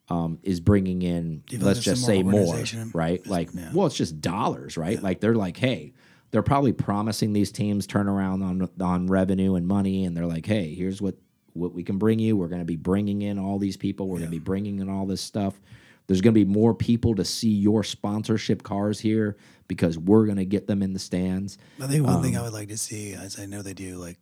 [0.09, 3.25] um, is bringing in, feel let's just say more right?
[3.27, 3.71] Like, yeah.
[3.73, 5.01] well, it's just dollars, right?
[5.01, 5.93] Like they're like, hey,
[6.31, 10.73] they're probably promising these teams turnaround on on revenue and money, and they're like, hey,
[10.73, 11.15] here's what
[11.53, 12.37] what we can bring you.
[12.37, 14.07] We're going to be bringing in all these people.
[14.07, 15.59] We're going to be bringing in all this stuff.
[16.05, 19.35] There's going to be more people to see your sponsorship cars here
[19.67, 21.57] because we're going to get them in the stands.
[21.81, 23.97] I think one Um, thing I would like to see, as I know they do
[23.97, 24.17] like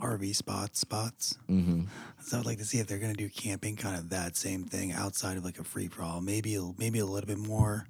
[0.00, 1.36] RV spots, spots.
[1.48, 1.82] Mm-hmm.
[2.22, 4.64] So I'd like to see if they're going to do camping, kind of that same
[4.64, 6.20] thing outside of like a free for all.
[6.20, 7.86] Maybe a- maybe a little bit more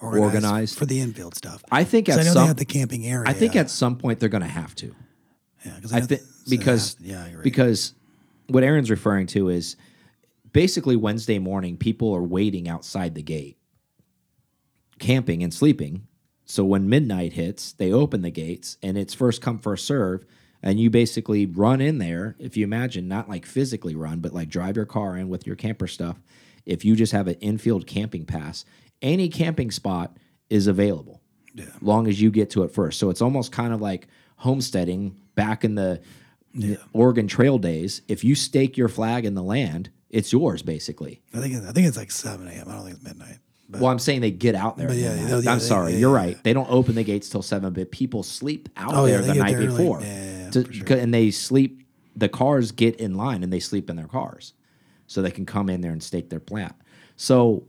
[0.00, 0.78] organized, Organized.
[0.78, 1.64] for the infield stuff.
[1.72, 3.28] I think at I know some they have the camping area.
[3.28, 4.94] I think at some point they're going to have to.
[5.64, 7.42] yeah, I know think so because have- yeah, right.
[7.42, 7.94] because
[8.48, 9.76] what Aaron's referring to is
[10.52, 13.56] basically Wednesday morning people are waiting outside the gate,
[14.98, 16.06] camping and sleeping.
[16.44, 20.24] So when midnight hits, they open the gates and it's first come first serve,
[20.62, 22.36] and you basically run in there.
[22.38, 25.56] If you imagine, not like physically run, but like drive your car in with your
[25.56, 26.20] camper stuff.
[26.66, 28.64] If you just have an infield camping pass,
[29.00, 30.16] any camping spot
[30.50, 31.20] is available
[31.54, 31.66] yeah.
[31.80, 32.98] long as you get to it first.
[32.98, 36.00] So it's almost kind of like homesteading back in the
[36.92, 38.02] Oregon Trail days.
[38.08, 41.20] If you stake your flag in the land, it's yours basically.
[41.34, 42.68] I think it's, I think it's like seven a.m.
[42.68, 43.38] I don't think it's midnight.
[43.68, 44.88] But Well, I'm saying they get out there.
[44.88, 46.42] But yeah, yeah, yeah, I'm sorry, yeah, you're yeah, right.
[46.42, 49.56] They don't open the gates till seven, but people sleep out Oh, there the night
[49.56, 50.00] there before.
[50.00, 50.96] Yeah, yeah, To- sure.
[50.96, 51.84] And they sleep.
[52.16, 54.52] The cars get in line and they sleep in their cars,
[55.06, 56.74] so they can come in there and stake their plant.
[57.16, 57.64] So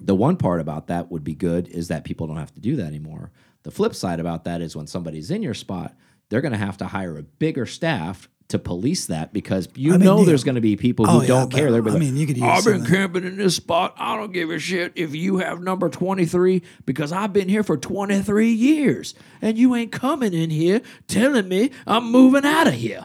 [0.00, 2.76] the one part about that would be good is that people don't have to do
[2.76, 3.32] that anymore.
[3.62, 5.96] The flip side about that is when somebody's in your spot,
[6.28, 9.96] they're going to have to hire a bigger staff to police that because you I
[9.98, 10.24] mean, know yeah.
[10.26, 11.70] there's going to be people who Oh, don't but, care.
[11.70, 13.94] They're I like, mean, you could use I've been camping in this spot.
[13.98, 17.76] I don't give a shit if you have number 23 because I've been here for
[17.76, 23.04] 23 years and you ain't coming in here telling me I'm moving out of here.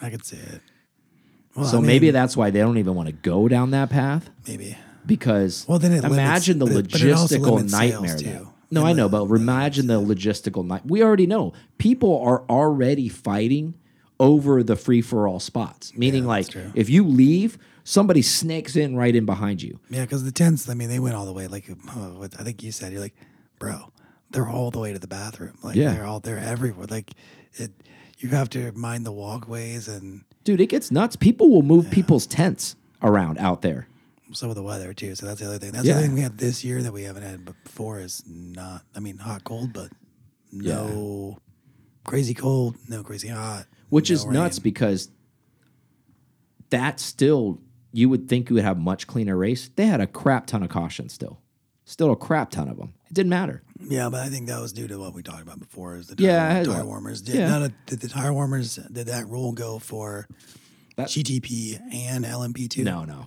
[0.00, 0.62] I could see it.
[1.54, 3.90] Well, so I mean, maybe that's why they don't even want to go down that
[3.90, 4.78] path maybe.
[5.04, 8.16] because Well, then imagine limits- the but it- it logistical nightmare.
[8.16, 8.48] too.
[8.70, 10.82] No, I know, but imagine the logistical night.
[10.86, 13.74] We already know people are already fighting
[14.20, 15.94] over the free for all spots.
[15.96, 19.78] Meaning, Yeah, like, if you leave, somebody snakes in right in behind you.
[19.90, 20.68] Yeah, because the tents.
[20.68, 21.46] I mean, they went all the way.
[21.46, 21.74] Like uh,
[22.18, 23.14] what I think you said, you're like,
[23.58, 23.92] bro,
[24.30, 25.56] they're all the way to the bathroom.
[25.62, 25.92] Like Yeah.
[25.92, 26.86] they're all they're everywhere.
[26.90, 27.12] Like
[27.54, 27.70] it,
[28.18, 31.14] you have to mind the walkways and Dude, it gets nuts.
[31.14, 33.86] People will move people's tents around out there.
[34.32, 35.14] some of the weather too.
[35.14, 35.72] So that's the other thing.
[35.72, 35.94] That's Yeah.
[35.94, 38.00] the thing we had this year that we haven't had before.
[38.00, 38.82] Is not.
[38.96, 39.90] I mean, hot cold, but
[40.52, 41.38] no
[42.04, 45.10] crazy cold, no crazy hot, which no is nuts because
[46.70, 47.60] that still
[47.92, 49.70] you would think you would have much cleaner race.
[49.74, 51.40] They had a crap ton of caution still,
[51.84, 52.92] still a crap ton of them.
[53.08, 53.62] It didn't matter.
[53.80, 55.96] Yeah, but I think that was due to what we talked about before.
[55.96, 57.22] Is the tire, Yeah, tire warmers?
[57.22, 57.64] Did, yeah.
[57.64, 58.76] of, did the tire warmers?
[58.76, 60.26] Did that rule go for
[60.96, 62.84] That- GTP and LMP two?
[62.84, 63.26] No, no,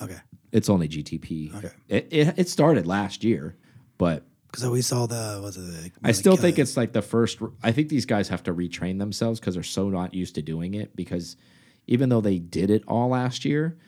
[0.00, 0.18] Okay.
[0.52, 1.54] it's only GTP.
[1.56, 1.70] Okay.
[1.88, 3.56] It, it it started last year,
[3.98, 5.92] but Because we saw the was it?
[6.04, 7.38] I still think it's like the first.
[7.62, 10.74] I think these guys have to retrain themselves because they're so not used to doing
[10.74, 10.94] it.
[10.94, 11.36] Because
[11.86, 13.78] even though they did it all last year,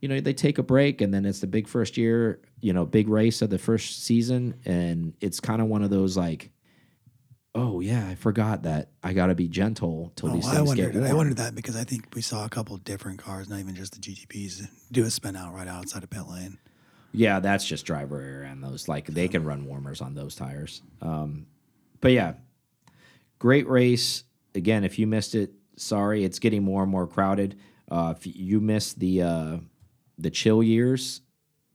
[0.00, 2.86] you know, they take a break and then it's the big first year, you know,
[2.86, 6.50] big race of the first season, and it's kind of one of those like,
[7.56, 10.68] oh yeah, I forgot that I got to be gentle till Oh, these I things
[10.68, 10.92] wondered.
[10.92, 11.10] get warm.
[11.10, 13.94] I wondered that because I think we saw a couple different cars, not even just
[13.94, 16.58] the GTPs, do a spin out right outside of pit lane.
[17.14, 18.88] Yeah, that's just driver error on those.
[18.88, 20.82] Like they can run warmers on those tires.
[21.00, 21.46] Um,
[22.00, 22.34] but yeah,
[23.38, 24.24] great race.
[24.56, 26.24] Again, if you missed it, sorry.
[26.24, 27.56] It's getting more and more crowded.
[27.88, 29.56] Uh, if you missed the uh,
[30.18, 31.20] the chill years,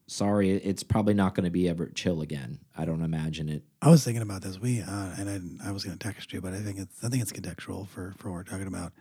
[0.06, 0.50] sorry.
[0.50, 2.60] It's probably not going to be ever chill again.
[2.76, 3.62] I don't imagine it.
[3.80, 4.58] I was thinking about this.
[4.58, 7.08] We uh, and I, I was going to text you, but I think it's I
[7.08, 8.92] think it's contextual for for what we're talking about.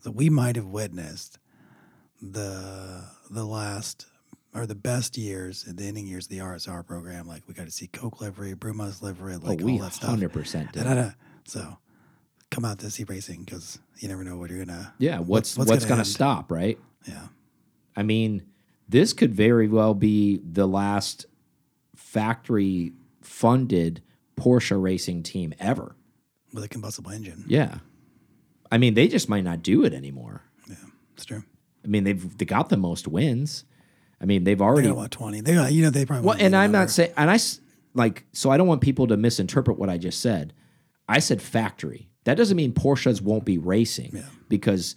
[0.00, 1.38] So we might have witnessed
[2.20, 4.06] the the last
[4.54, 7.26] or the best years, in the ending years of the RSR program.
[7.26, 9.94] Like we got to see Coke livery, Brumos livery, oh, like oh, we all that
[9.94, 10.10] stuff.
[10.10, 10.82] hundred percent did.
[10.82, 11.14] And I don't-
[11.46, 11.78] so
[12.50, 14.94] come out to see racing because you never know what you're gonna.
[14.98, 16.78] Yeah, what's what's what's, gonna going to stop, right?
[17.06, 17.26] Yeah.
[17.96, 18.42] I mean,
[18.88, 21.26] this could very well be the last
[21.94, 24.02] factory funded
[24.36, 25.96] Porsche racing team ever.
[26.52, 27.44] With a combustible engine.
[27.46, 27.78] Yeah.
[28.70, 30.42] I mean, they just might not do it anymore.
[30.68, 30.76] Yeah,
[31.14, 31.44] it's true.
[31.84, 33.64] I mean, they've they got the most wins.
[34.24, 35.42] I mean, they've They already got what twenty?
[35.42, 36.26] They got you know they probably.
[36.26, 37.38] well, and I'm not saying, and I
[37.92, 40.54] like, so I don't want people to misinterpret what I just said.
[41.06, 42.08] I said factory.
[42.24, 44.22] That doesn't mean Porsches won't be racing Yeah.
[44.48, 44.96] because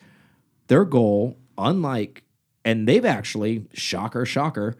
[0.67, 2.23] their goal, unlike,
[2.63, 4.75] and they've actually, shocker, shocker,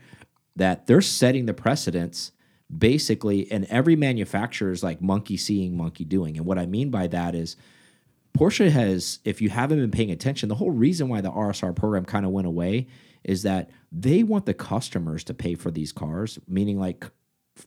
[0.56, 2.32] that they're setting the precedence
[2.76, 6.38] basically, and every manufacturer is like monkey seeing, monkey doing.
[6.38, 7.58] And what I mean by that is,
[8.38, 12.06] Porsche has, if you haven't been paying attention, the whole reason why the RSR program
[12.06, 12.88] kind of went away
[13.28, 17.06] is that they want the customers to pay for these cars, meaning like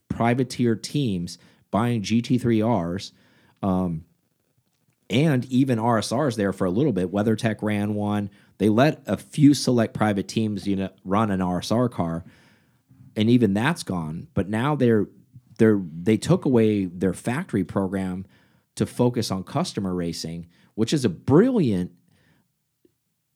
[0.08, 1.38] privateer teams
[1.70, 3.12] buying GT3Rs
[3.62, 4.04] um,
[5.08, 7.12] and even RSRs there for a little bit.
[7.12, 8.30] WeatherTech ran one.
[8.58, 12.24] They let a few select private teams, you know, run an RSR car,
[13.14, 14.28] and even that's gone.
[14.34, 15.06] But now they're
[15.58, 18.24] they're they took away their factory program
[18.76, 21.92] to focus on customer racing, which is a brilliant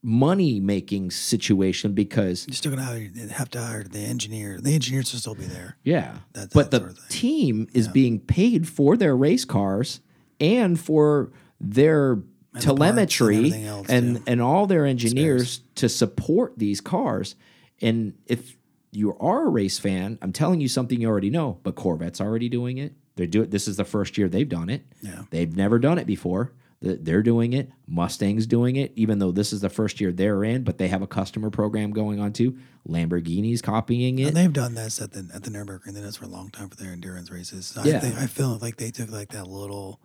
[0.07, 4.61] money making situation because You're still gonna hire, have to hire the engineer.
[4.61, 5.79] The engineers will still be there.
[5.83, 10.01] yeah, That- but the sort of team is being paid for their race cars
[10.39, 14.23] and for their and telemetry else, and too.
[14.27, 17.35] and all their engineers to support these cars.
[17.81, 18.57] And if
[18.93, 21.59] you are a race fan, I'm telling you something you already know.
[21.63, 22.93] But Corvette's already doing it.
[23.17, 23.49] They're doing.
[23.51, 24.83] This is the first year they've done it.
[25.01, 25.23] Yeah.
[25.31, 26.53] They've never done it before.
[26.85, 27.71] Th- They're doing it.
[27.89, 31.03] Mustang's doing it, even though this is the first year they're in, but they have
[31.03, 32.59] a customer program going on too.
[32.87, 34.29] Lamborghini's copying it.
[34.29, 35.87] And they've done this at the at the Nurburgring.
[35.87, 37.67] They did this for a long time for their endurance races.
[37.67, 37.97] So Yeah.
[37.97, 40.01] I think I feel like they took like that little.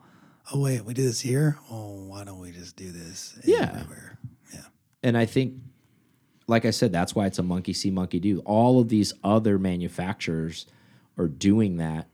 [0.54, 1.58] Oh wait, we do this here.
[1.70, 3.38] Oh, why don't we just do this?
[3.44, 3.70] Yeah.
[3.82, 4.18] everywhere?
[4.54, 4.62] Yeah.
[5.04, 5.56] And I think,
[6.48, 8.40] like I said, that's why it's a monkey see, monkey do.
[8.40, 10.66] All of these other manufacturers
[11.18, 12.08] are doing that.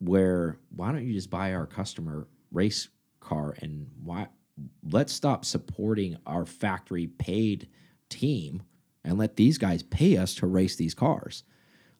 [0.00, 2.88] Where why don't you just buy our customer race
[3.28, 4.28] car and why?
[4.90, 7.68] Let's stop supporting our factory paid
[8.08, 8.62] team
[9.04, 11.44] and let these guys pay us to race these cars.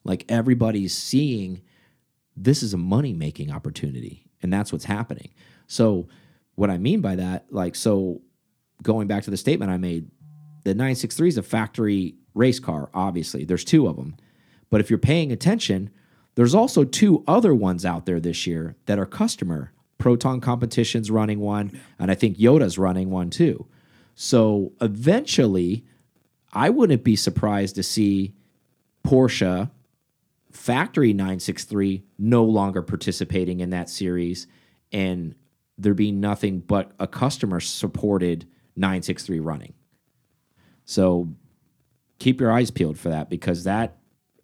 [0.03, 1.61] Like everybody's seeing
[2.35, 5.29] this is a money making opportunity, and that's what's happening.
[5.67, 6.07] So,
[6.55, 8.21] what I mean by that, like, so
[8.83, 10.09] going back to the statement I made,
[10.63, 13.45] the 963 is a factory race car, obviously.
[13.45, 14.15] There's two of them.
[14.69, 15.89] But if you're paying attention,
[16.35, 19.71] there's also two other ones out there this year that are customer.
[19.99, 23.67] Proton Competition's running one, and I think Yoda's running one too.
[24.15, 25.85] So eventually,
[26.51, 28.33] I wouldn't be surprised to see
[29.05, 29.69] Porsche
[30.51, 34.47] factory 963 no longer participating in that series
[34.91, 35.35] and
[35.77, 39.73] there being nothing but a customer supported 963 running.
[40.85, 41.29] So
[42.17, 43.97] keep your eyes peeled for that because that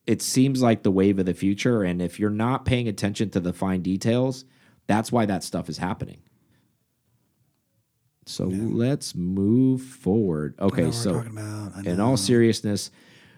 [0.05, 3.39] it seems like the wave of the future and if you're not paying attention to
[3.39, 4.45] the fine details,
[4.87, 6.21] that's why that stuff is happening.
[8.27, 10.55] So let's move forward.
[10.59, 11.73] Okay, so talking about.
[11.75, 12.89] I in all seriousness,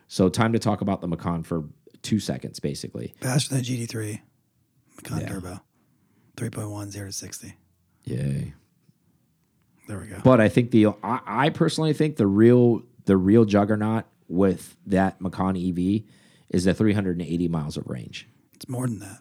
[0.08, 1.66] so time to talk about the Macan for
[2.04, 3.14] two seconds, basically.
[3.22, 4.22] faster than GT3,
[4.96, 5.28] Macan Yeah.
[5.28, 5.60] Turbo,
[6.38, 7.56] 3.1 0 to 60.
[8.06, 8.54] Yay!
[9.90, 10.22] There we go.
[10.24, 15.20] But I think the I, I personally think the real the real juggernaut with that
[15.20, 16.04] Macan EV
[16.50, 18.28] is the 380 miles of range.
[18.54, 19.20] It's more than that.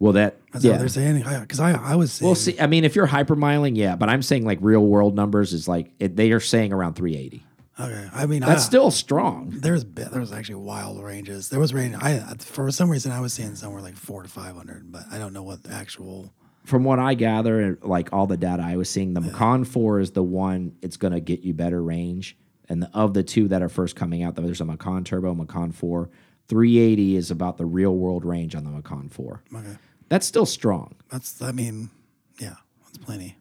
[0.00, 0.72] Well, that That's yeah.
[0.72, 1.22] what they're saying.
[1.40, 4.22] Because I, I was saying, Well, see, I mean, if you're hypermiling, yeah, but I'm
[4.22, 7.44] saying like real world numbers is like it, they are saying around 380.
[7.78, 8.08] okay.
[8.14, 9.50] I mean, That's I, still strong.
[9.60, 11.50] there's bi- there was actually wild ranges.
[11.50, 11.94] There was range.
[12.00, 15.32] I for some reason I was seeing somewhere like four to 500, but I don't
[15.34, 16.32] know what the actual.
[16.64, 20.10] From what I gather, like all the data I was seeing, the Macan 4 is
[20.12, 22.36] the one it's going to get you better range.
[22.68, 25.72] And the, of the two that are first coming out, there's a Macan Turbo, Macan
[25.72, 26.08] 4.
[26.48, 29.42] 380 is about the real world range on the Macan 4.
[29.56, 29.76] Okay,
[30.10, 30.96] That's still strong.
[31.10, 31.88] that's I mean,
[32.38, 33.36] yeah, that's plenty.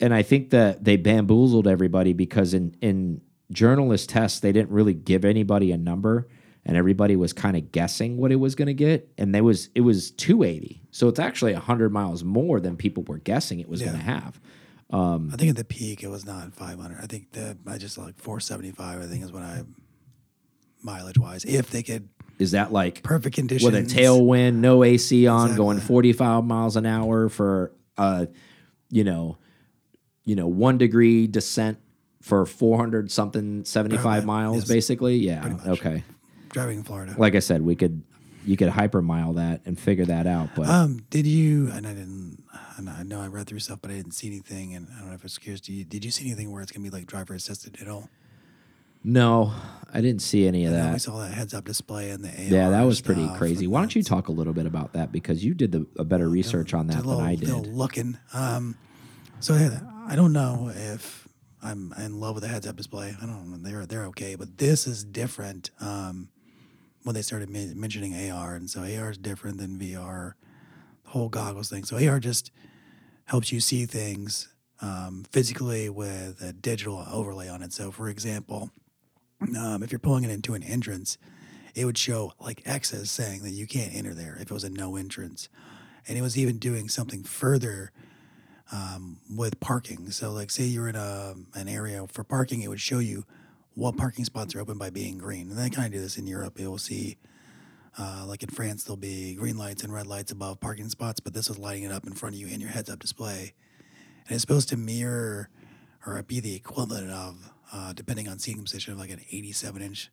[0.00, 3.20] and I think that they bamboozled everybody because in in
[3.52, 6.26] journalist tests they didn't really give anybody a number
[6.66, 9.68] and everybody was kind of guessing what it was going to get and there was
[9.74, 13.82] it was 280 so it's actually 100 miles more than people were guessing it was
[13.82, 14.40] going to have
[14.92, 16.98] I think at the peak it was not 500.
[17.02, 19.02] I think the I just like 475.
[19.02, 19.64] I think is what I
[20.82, 21.44] mileage wise.
[21.44, 25.78] If they could is that like perfect conditions with a tailwind no AC on going
[25.80, 28.26] 45 miles an hour for uh
[28.90, 29.38] you know
[30.24, 31.78] you know 1 degree descent
[32.22, 34.68] for 400 something 75 Right, miles yes.
[34.68, 36.02] basically yeah okay
[36.50, 37.14] driving in Florida.
[37.18, 38.02] like I said, we could
[38.46, 40.50] you could hypermile that and figure that out.
[40.54, 41.70] But Um, did you?
[41.72, 42.44] And I didn't.
[42.76, 44.74] And I know I read through stuff, but I didn't see anything.
[44.74, 45.60] And I don't know if it's curious.
[45.62, 48.08] Do you, did you see anything where it's gonna be like driver assisted at all?
[49.04, 49.52] No,
[49.92, 52.28] I didn't see any of And then we saw that heads up display in the
[52.28, 53.66] AR Yeah, that was pretty crazy.
[53.66, 56.28] Why don't you talk a little bit about that because you did the, a better
[56.28, 57.48] research on that little, than I did.
[57.48, 58.18] looking.
[58.32, 58.76] Um,
[59.38, 61.28] so yeah, I don't know if
[61.62, 63.14] I'm in love with the heads up display.
[63.22, 63.58] I don't know.
[63.58, 65.70] They're they're okay, but this is different.
[65.80, 66.28] Um,
[67.04, 70.32] when they started mentioning AR, and so AR is different than VR,
[71.04, 71.84] the whole goggles thing.
[71.84, 72.50] So AR just
[73.26, 74.48] helps you see things
[74.80, 77.74] um, physically with a digital overlay on it.
[77.74, 78.70] So, for example,
[79.56, 81.18] um, if you're pulling it into an entrance,
[81.74, 84.70] it would show like X's saying that you can't enter there if it was a
[84.70, 85.48] no entrance.
[86.06, 87.90] And it was even doing something further
[88.72, 90.10] um, with parking.
[90.10, 93.24] So, like, say you're in a an area for parking, it would show you
[93.74, 95.50] what parking spots are open by being green.
[95.50, 96.58] And they kind of do this in Europe.
[96.58, 97.16] You'll see,
[97.98, 101.34] uh, like in France, there'll be green lights and red lights above parking spots, but
[101.34, 103.54] this is lighting it up in front of you in your heads up display.
[104.26, 105.48] And it's supposed to mirror
[106.06, 110.10] or be the equivalent of, uh, depending on seating position, of like an 87 inch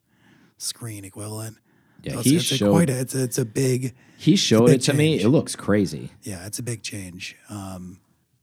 [0.58, 1.58] screen equivalent.
[2.04, 4.66] Yeah, So he it's, it's showed- quite a, it's a, it's a big He showed
[4.66, 5.20] big it to me.
[5.22, 6.10] It looks crazy.
[6.24, 8.00] yeah, it's a big change um,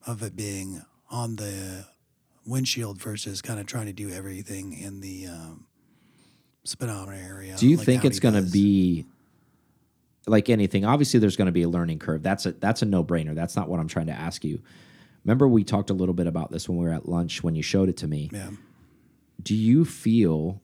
[0.07, 1.85] of it being on the
[2.46, 5.66] windshield versus kind of trying to do everything in the um,
[6.64, 7.57] speedometer area.
[7.57, 9.04] Do you like think it's going to be
[10.26, 10.85] like anything?
[10.85, 12.22] Obviously, there's going to be a learning curve.
[12.22, 13.35] That's a that's a no brainer.
[13.35, 14.61] That's not what I'm trying to ask you.
[15.24, 17.62] Remember, we talked a little bit about this when we were at lunch when you
[17.62, 18.31] showed it to me.
[18.33, 18.50] Yeah.
[19.42, 20.61] Do you feel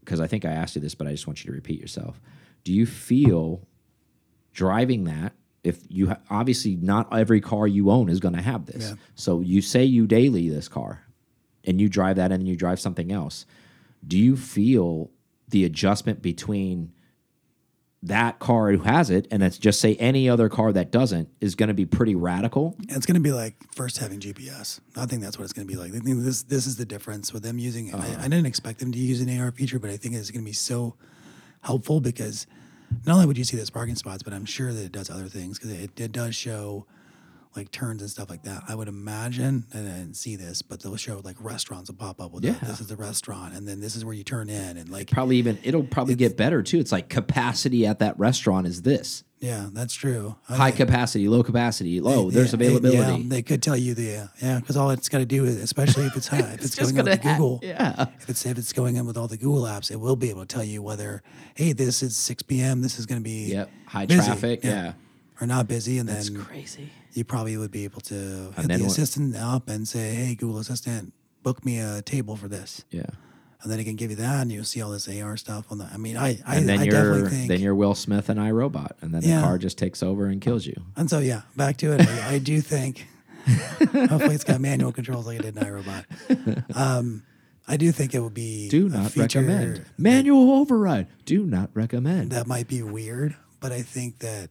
[0.00, 2.20] because i think i asked you this but i just want you to repeat yourself.
[2.62, 3.66] Do you feel
[4.52, 8.90] driving that if you obviously not every car you own is going to have this.
[8.90, 8.94] Yeah.
[9.14, 11.04] so you say you daily this car
[11.64, 13.44] and you drive that and you drive something else.
[14.06, 15.10] Do you feel
[15.48, 16.92] the adjustment between
[18.02, 21.54] that car who has it and it's just say any other car that doesn't is
[21.54, 24.80] going to be pretty radical It's going to be like first having GPS.
[24.96, 25.90] I think that's what it's going to be like.
[25.94, 27.92] I think this this is the difference with them using.
[27.92, 28.06] Uh-huh.
[28.18, 30.42] I, I didn't expect them to use an AR feature, but I think it's going
[30.42, 30.94] to be so
[31.62, 32.46] helpful because
[33.06, 35.28] not only would you see those parking spots, but I'm sure that it does other
[35.28, 36.86] things because it, it does show
[37.56, 38.62] like turns and stuff like that.
[38.68, 42.20] I would imagine, and I didn't see this, but they'll show like restaurants will pop
[42.20, 42.52] up with Yeah.
[42.62, 42.68] yeah.
[42.68, 45.36] this is the restaurant, and then this is where you turn in, and like Probably
[45.36, 46.78] even it'll probably get better too.
[46.78, 50.36] It's like capacity at that restaurant is this yeah, that's true.
[50.50, 52.28] I high capacity, low capacity, low.
[52.28, 53.22] yeah, there's it- availability.
[53.22, 55.56] yeah, they could tell you the uh, yeah, because all it's got to do is,
[55.56, 58.06] especially if it's high, if it's, just going on with ha- Google, yeah.
[58.20, 60.42] if it's if it's going in with all the Google apps, it will be able
[60.42, 61.22] to tell you whether
[61.54, 62.82] hey, this is 6 p.m.
[62.82, 63.70] This is going to be Yep.
[63.86, 64.60] High busy, traffic.
[64.62, 64.92] Yeah.
[65.40, 66.90] Or not busy, and That's then crazy.
[67.14, 71.12] you probably would be able to hit the assistant up and say, "Hey, Google Assistant,
[71.42, 73.06] book me a table for this," Yeah.
[73.62, 75.78] and then it can give you that, and you'll see all this AR stuff on
[75.78, 75.84] the.
[75.92, 77.48] I mean, I I, And then I you're definitely think.
[77.48, 79.40] then you're Will Smith and iRobot, and then the Yeah.
[79.42, 80.76] car just takes over and kills you.
[80.96, 82.06] and so yeah, back to it.
[82.06, 83.06] I, I do think.
[83.46, 86.76] hopefully, it's got manual controls like it did in iRobot.
[86.76, 87.22] Um,
[87.66, 89.84] I do think it would be Do not feature recommend.
[89.96, 91.06] Manual override.
[91.24, 92.32] Do not recommend.
[92.32, 94.50] that might be weird, but I think that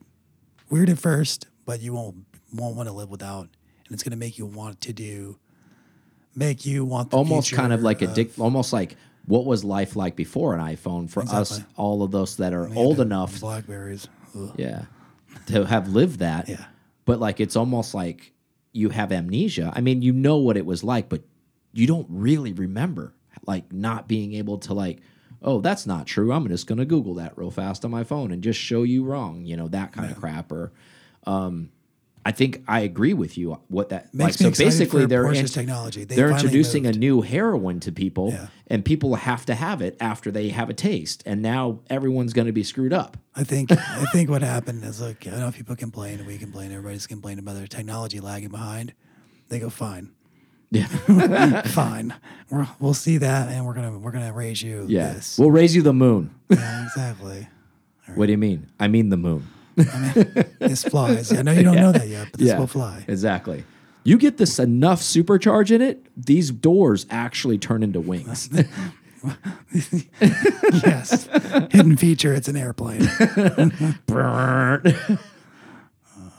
[0.70, 4.16] weird at first, but you won't won't want to live without, and it's going to
[4.16, 5.38] make you want to do,
[6.34, 8.96] make you want the almost kind of like a dick, almost like
[9.26, 13.00] what was life like before an iPhone for us, all of those that are old
[13.00, 14.08] enough, Blackberries.
[14.34, 14.52] Ugh.
[14.56, 14.84] yeah,
[15.46, 16.48] to have lived that.
[16.48, 16.64] Yeah.
[17.04, 18.32] But like it's almost like
[18.72, 19.72] you have amnesia.
[19.74, 21.22] I mean, you know what it was like, but
[21.72, 23.14] you don't really remember
[23.46, 25.00] like not being able to like,
[25.42, 26.32] oh, that's not true.
[26.32, 29.44] I'm just gonna Google that real fast on my phone and just show you wrong.
[29.44, 30.50] You know that kind of crap.
[30.52, 30.72] Or,
[31.26, 31.70] um,
[32.24, 33.58] I think I agree with you.
[33.68, 34.26] What that like?
[34.28, 36.04] Makes me So basically, for they're in- technology.
[36.04, 36.96] They they're introducing moved.
[36.96, 38.48] a new heroin to people, Yeah.
[38.66, 41.22] and people have to have it after they have a taste.
[41.24, 43.16] And now everyone's going to be screwed up.
[43.34, 46.36] I think I think what happened is like I don't know if people complain, we
[46.36, 48.92] complain, everybody's complaining about their technology lagging behind.
[49.48, 50.10] They go fine,
[50.70, 52.14] Yeah, fine.
[52.48, 54.86] We're, we'll see that, and we're gonna we're gonna raise you.
[54.88, 55.14] yeah.
[55.14, 55.38] this.
[55.38, 56.34] We'll raise you the moon.
[56.48, 57.48] yeah, exactly.
[58.16, 58.66] What do you mean?
[58.80, 59.46] I mean the moon.
[59.76, 61.32] This flies.
[61.32, 63.04] I know you don't know that yet, but this yeah, will fly.
[63.06, 63.62] Exactly.
[64.02, 68.50] You get this enough supercharge in it, these doors actually turn into wings.
[69.72, 71.28] yes,
[71.70, 72.34] hidden feature.
[72.34, 73.08] It's an airplane.
[76.16, 76.30] Oh,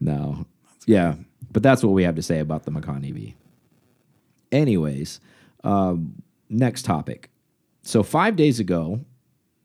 [0.00, 0.46] no.
[0.86, 1.14] Yeah.
[1.52, 3.34] But that's what we have to say about the Macan EV.
[4.52, 5.20] Anyways,
[5.64, 7.30] um, next topic.
[7.82, 9.00] So five days ago,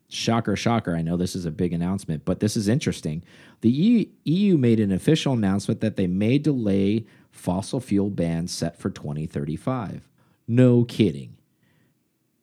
[0.10, 3.24] shocker, shocker, I know this is a big announcement, but this is interesting.
[3.62, 8.78] The E- EU made an official announcement that they may delay fossil fuel bans set
[8.78, 10.08] for 2035.
[10.48, 11.38] No kidding.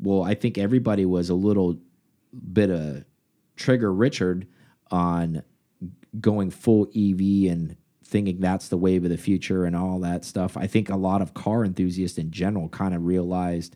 [0.01, 1.79] Well, I think everybody was a little
[2.53, 3.05] bit of
[3.57, 4.47] trigger Richard
[4.91, 5.43] on
[6.21, 7.77] going full EV and
[8.13, 10.57] thinking that's the wave of the future and all that stuff.
[10.57, 13.75] I think a lot of car enthusiasts in general kind of realized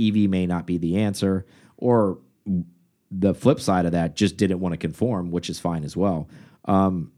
[0.00, 1.44] EV may not be the answer,
[1.76, 2.18] or
[3.10, 6.28] the flip side of that, just didn't want to conform, which is fine as well.
[6.66, 7.12] Um,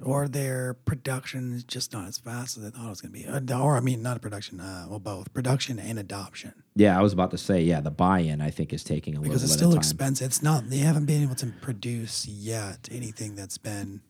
[0.00, 3.18] or their production is just not as fast as they thought it was going to
[3.20, 3.26] be.
[3.54, 4.60] Uh, Or I mean, not production.
[4.60, 6.52] Uh, well, both production and adoption.
[6.74, 9.42] yeah, I was about to say, yeah, the buy-in I think is taking a because
[9.42, 9.80] little it's bit still of time.
[9.80, 10.26] expensive.
[10.26, 10.70] It's not.
[10.70, 14.00] They haven't been able to produce yet anything that's been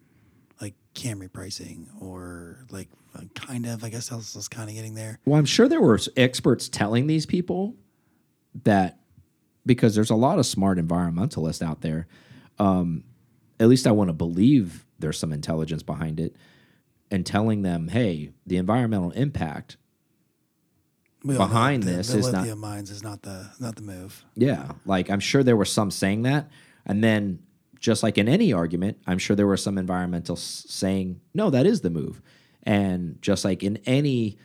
[0.62, 3.84] like Camry pricing or like uh, kind of.
[3.84, 5.18] I guess Tesla's kind of getting there.
[5.26, 7.74] Well, I'm sure there were experts telling these people
[8.64, 9.00] that
[9.66, 12.06] because there's a lot of smart environmentalists out there.
[12.58, 13.04] Um,
[13.60, 16.36] at least I want to believe there's some intelligence behind it,
[17.10, 19.76] and telling them, "Hey, the environmental impact."
[21.24, 24.24] Behind the- this the is not- mines is not the not the move.
[24.34, 26.50] Yeah, like I'm sure there were some saying that,
[26.86, 27.40] and then
[27.82, 31.82] just like in any argument, I'm sure there were some environmentalists saying, "No, that is
[31.82, 32.22] the move,"
[32.62, 34.38] and just like in any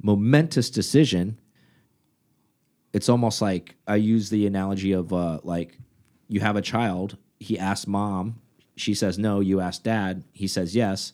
[0.00, 1.40] momentous decision,
[2.92, 5.76] it's almost like I use the analogy of uh, like
[6.28, 8.40] you have a child, he asks mom,
[8.76, 11.12] she says no, you ask dad, he says yes,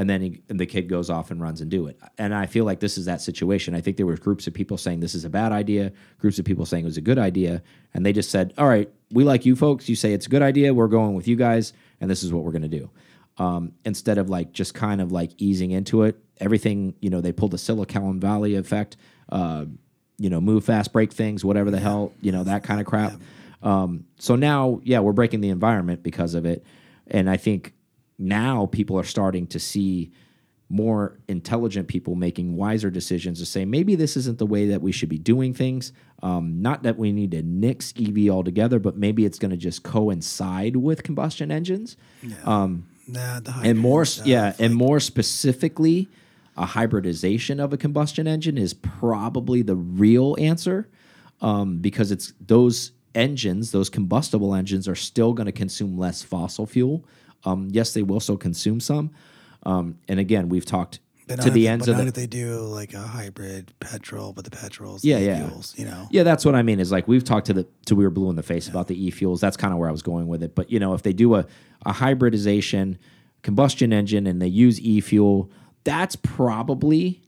[0.00, 2.00] and then he, and the kid goes off and runs and do it.
[2.16, 3.74] And I feel like this is that situation.
[3.74, 6.46] I think there were groups of people saying this is a bad idea, groups of
[6.46, 9.44] people saying it was a good idea, and they just said, "All right, we like
[9.44, 9.90] you folks.
[9.90, 10.72] You say it's a good idea.
[10.72, 12.90] We're going with you guys, and this is what we're going to do."
[13.36, 17.32] Um, instead of like just kind of like easing into it, everything you know, they
[17.32, 18.96] pulled the Silicon Valley effect.
[19.28, 19.66] Uh,
[20.16, 23.12] you know, move fast, break things, whatever the hell, you know, that kind of crap.
[23.62, 26.64] Um, so now, yeah, we're breaking the environment because of it.
[27.06, 27.74] And I think
[28.20, 30.12] now people are starting to see
[30.68, 34.92] more intelligent people making wiser decisions to say maybe this isn't the way that we
[34.92, 35.92] should be doing things.
[36.22, 39.82] Um, not that we need to nix EV altogether, but maybe it's going to just
[39.82, 41.96] coincide with combustion engines.
[42.44, 46.08] Um, Nah, and more, stuff, yeah, and more specifically,
[46.56, 50.88] a hybridization of a combustion engine is probably the real answer,
[51.40, 56.66] um, because it's those engines, those combustible engines, are still going to consume less fossil
[56.66, 57.04] fuel.
[57.44, 59.10] Um, yes, they will still consume some,
[59.64, 62.26] Um, and again, we've talked to the if- ends but of not the if they
[62.26, 65.46] do like a hybrid petrol, but the petrols, Yeah, the yeah.
[65.48, 66.08] fuels, you know.
[66.10, 66.80] Yeah, that's what I mean.
[66.80, 69.06] Is like we've talked to the to we were blue in the face about the
[69.06, 69.40] e fuels.
[69.40, 70.54] That's kind of where I was going with it.
[70.56, 71.46] But you know, if they do a
[71.86, 72.98] a hybridization
[73.42, 75.50] combustion engine and they use e fuel,
[75.84, 77.22] that's probably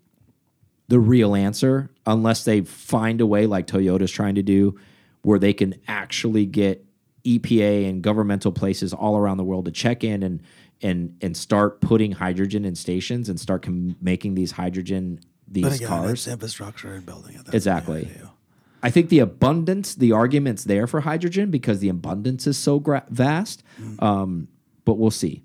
[0.88, 4.76] the real answer, unless they find a way like Toyota's trying to do,
[5.22, 6.84] where they can actually get
[7.24, 10.42] EPA and governmental places all around the world to check in and
[10.82, 15.76] and and start putting hydrogen in stations and start com- making these hydrogen these But
[15.76, 16.26] again, cars.
[16.26, 17.44] infrastructure and building it.
[17.44, 18.00] That's Exactly.
[18.00, 18.28] you gotta do.
[18.84, 23.04] I think the abundance, the argument's there for hydrogen because the abundance is so gra-
[23.10, 23.62] vast.
[24.00, 24.48] Um,
[24.84, 25.44] but we'll see.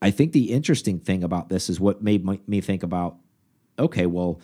[0.00, 3.16] I think the interesting thing about this is what made my, me think about
[3.78, 4.40] okay, well,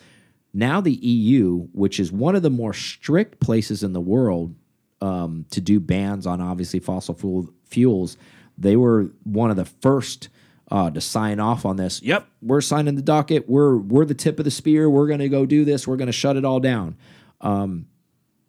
[0.53, 4.53] now the EU, which is one of the more strict places in the world
[5.01, 8.17] um, to do bans on obviously fossil fuel, fuels,
[8.57, 10.29] they were one of the first
[10.69, 12.01] uh, to sign off on this.
[12.01, 13.49] Yep, we're signing the docket.
[13.49, 14.89] We're we're the tip of the spear.
[14.89, 15.87] We're going to go do this.
[15.87, 16.95] We're going to shut it all down.
[17.41, 17.87] Um,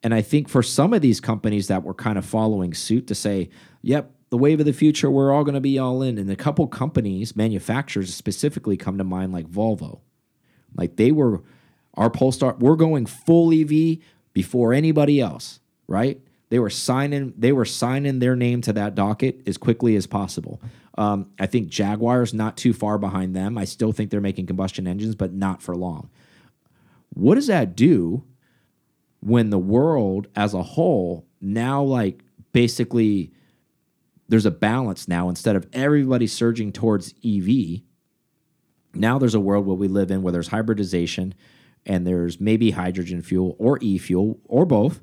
[0.03, 3.15] and I think for some of these companies that were kind of following suit to
[3.15, 3.51] say,
[3.83, 6.19] yep, the wave of the future, we're all going to be all in.
[6.19, 10.01] And a couple companies, manufacturers specifically, come to mind like Volvo.
[10.75, 11.43] Like they were
[11.95, 13.99] our Polestar, we're going full EV
[14.33, 16.21] before anybody else, right?
[16.53, 20.61] They were signing, they were signing their name to that docket as quickly as possible.
[20.99, 23.57] Um, I think Jaguar's not too far behind them.
[23.57, 26.11] I still think they're making combustion engines, but not for long.
[27.15, 28.25] What does that do
[29.21, 32.23] when the world as a whole now like
[32.53, 33.33] basically
[34.29, 37.81] there's a balance now instead of everybody surging towards EV
[38.93, 41.33] now there's a world where we live in where there's hybridization
[41.87, 45.01] and there's maybe hydrogen fuel or e-fuel or both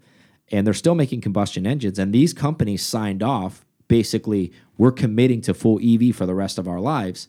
[0.52, 5.54] and they're still making combustion engines and these companies signed off basically we're committing to
[5.54, 7.28] full EV for the rest of our lives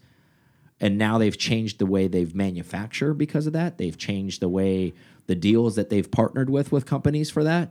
[0.80, 4.92] and now they've changed the way they've manufactured because of that they've changed the way
[5.26, 7.70] the deals that they've partnered with with companies for that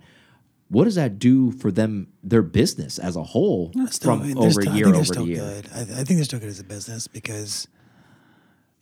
[0.70, 4.36] what does that do for them their business as a whole Still, I from mean,
[4.36, 5.70] they're over still- I think over still year good.
[5.74, 7.68] I, I think they're still good as a business because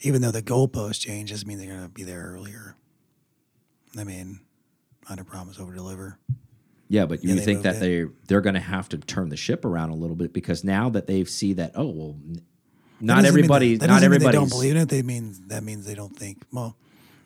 [0.01, 2.75] even though the goalpost change doesn't mean they're going to be there earlier.
[3.97, 4.41] I mean,
[5.09, 6.19] under promise, over deliver.
[6.89, 7.79] Yeah, but you think that it.
[7.79, 10.89] they they're going to have to turn the ship around a little bit because now
[10.89, 12.15] that they see that oh well,
[13.01, 14.89] not everybody, that not doesn't everybody don't believe in it.
[14.89, 16.43] They mean that means they don't think.
[16.51, 16.75] Well,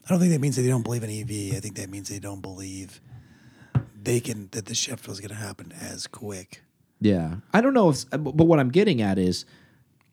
[0.06, 1.56] I don't think that means that they don't believe in EV.
[1.56, 3.02] I think that means they don't believe
[4.02, 6.64] they can that the shift was going to happen as quick.
[7.00, 9.46] Yeah, I don't know if, but but what I'm getting at is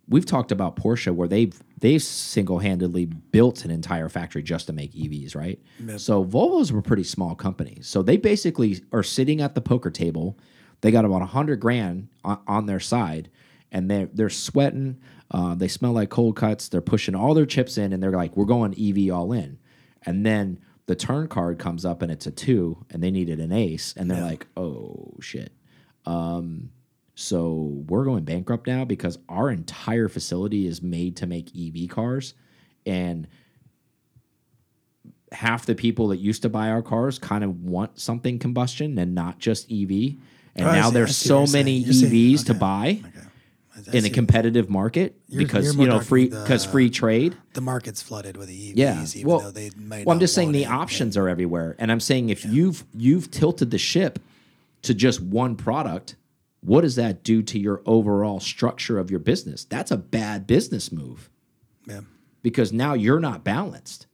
[0.09, 4.73] we've talked about Porsche where they've they've single handedly built an entire factory just to
[4.73, 5.61] make EVs, right?
[5.85, 6.01] Yep.
[6.01, 10.39] So Volvo's were pretty small companies, so they basically are sitting at the poker table.
[10.81, 13.31] They got about a hundred grand on, on their side,
[13.73, 15.01] and they're they're sweating.
[15.31, 16.69] Uh, they smell like cold cuts.
[16.69, 19.59] They're pushing all their chips in, and they're like, "We're going EV all in."
[20.03, 23.53] And then the turn card comes up, and it's a two, and they needed an
[23.53, 25.53] ace, and they're like, "Oh shit."
[26.07, 26.71] Um,
[27.21, 32.35] so we're going bankrupt now because our entire facility is made to make EV cars,
[32.87, 33.27] and
[35.33, 39.17] half the people that used to buy our cars kind of want something combustion and
[39.17, 40.17] not just EV.
[40.55, 41.79] And Oh, now see- there's so many.
[41.79, 43.97] You're saying- EVs to buy Okay.
[43.99, 47.37] In a competitive market You're- because you're you know free because free trade.
[47.55, 48.73] the market's flooded with EVs.
[48.77, 49.05] Yeah.
[49.15, 50.71] even well, though they might well, I'm just saying the it.
[50.71, 54.19] options are everywhere, and I'm saying if you've you've tilted the ship
[54.83, 56.17] to just one product,
[56.61, 59.65] what does that do to your overall structure of your business?
[59.65, 61.31] That's a bad business move
[61.87, 62.01] Yeah.
[62.43, 64.07] because now you're not balanced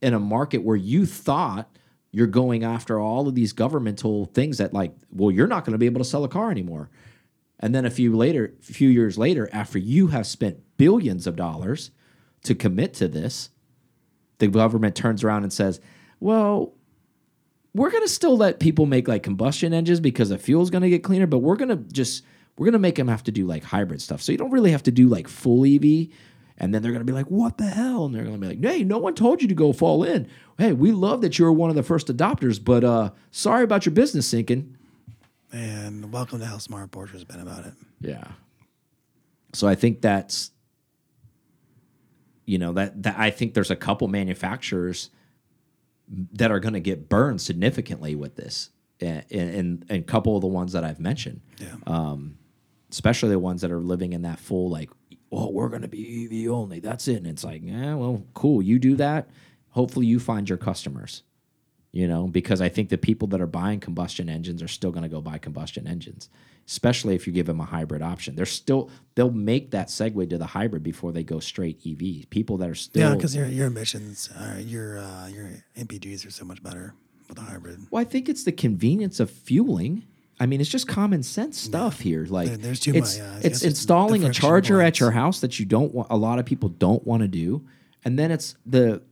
[0.00, 1.76] in a market where you thought
[2.10, 5.78] you're going after all of these governmental things that like, well, you're not going to
[5.78, 6.90] be able to sell a car anymore.
[7.60, 11.36] And then a few later, a few years later, after you have spent billions of
[11.36, 11.92] dollars
[12.42, 13.50] to commit to this,
[14.38, 15.80] the government turns around and says,
[16.18, 16.74] "Well,
[17.74, 20.90] we're going to still let people make like combustion engines because the fuel's going to
[20.90, 22.24] get cleaner, but we're going to just
[22.56, 24.20] we're going to make them have to do like hybrid stuff.
[24.20, 26.08] So you don't really have to do like full EV."
[26.58, 28.54] And then they're going to be like, "What the hell?" And they're going to be
[28.54, 30.28] like, "Hey, no one told you to go fall in.
[30.58, 33.86] Hey, we love that you were one of the first adopters, but uh sorry about
[33.86, 34.76] your business sinking."
[35.50, 37.74] And welcome to how smart Porsche's been about it.
[38.00, 38.24] Yeah.
[39.54, 40.50] So I think that's
[42.44, 45.10] you know that that I think there's a couple manufacturers
[46.32, 50.40] that are going to get burned significantly with this, and and and a couple of
[50.42, 51.74] the ones that I've mentioned, Yeah.
[51.86, 52.36] um,
[52.90, 54.90] especially the ones that are living in that full like,
[55.30, 56.78] oh, we're going to be EV only.
[56.80, 57.16] That's it.
[57.16, 58.60] And it's like, yeah, well, cool.
[58.62, 59.30] You do that.
[59.70, 61.22] Hopefully, you find your customers.
[61.92, 65.02] You know, because I think the people that are buying combustion engines are still going
[65.02, 66.30] to go buy combustion engines,
[66.66, 68.34] especially if you give them a hybrid option.
[68.34, 72.30] They're still they'll make that segue to the hybrid before they go straight EV.
[72.30, 76.30] People that are still Yeah, because your your emissions, uh, your uh, your MPGs are
[76.30, 76.94] so much better
[77.28, 77.86] with a hybrid.
[77.90, 80.04] Well, I think it's the convenience of fueling.
[80.40, 82.24] I mean, it's just common sense stuff here.
[82.24, 85.40] Like, There- there's too it's, much, yeah, it's it's installing a charger at your house
[85.40, 86.08] that you don't want.
[86.10, 87.66] A lot of people don't want to do,
[88.02, 89.02] and then it's the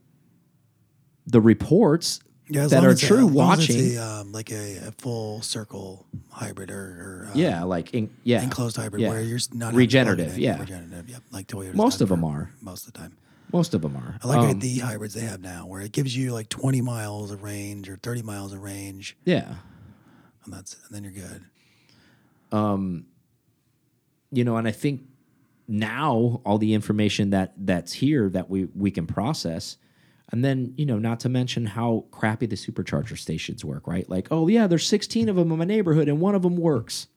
[1.27, 2.19] the reports
[2.51, 3.97] Yeah, that are uh, true as watching.
[3.97, 8.43] a, um, like a, a full circle hybrid or, or uh, yeah, like in, yeah,
[8.43, 9.09] enclosed hybrid yeah.
[9.09, 10.37] where you're not having to plug it regenerative.
[10.37, 11.09] Yeah, regenerative.
[11.09, 12.51] yeah like Toyota Most of them are.
[12.61, 13.17] most of the time.
[13.53, 14.17] most of them are.
[14.23, 17.31] I like Um, the hybrids they have now, where it gives you like 20 miles
[17.31, 19.55] of range or 30 miles of range, yeah.
[20.45, 21.45] and that's and then you're good.
[22.51, 23.05] um
[24.33, 25.01] you know, and I think
[25.67, 29.77] now all the information that that's here that we we can process,
[30.31, 34.09] and then you know, not to mention how crappy the supercharger stations work, right?
[34.09, 37.07] Like, oh yeah, there's 16 of them in my neighborhood, and one of them works.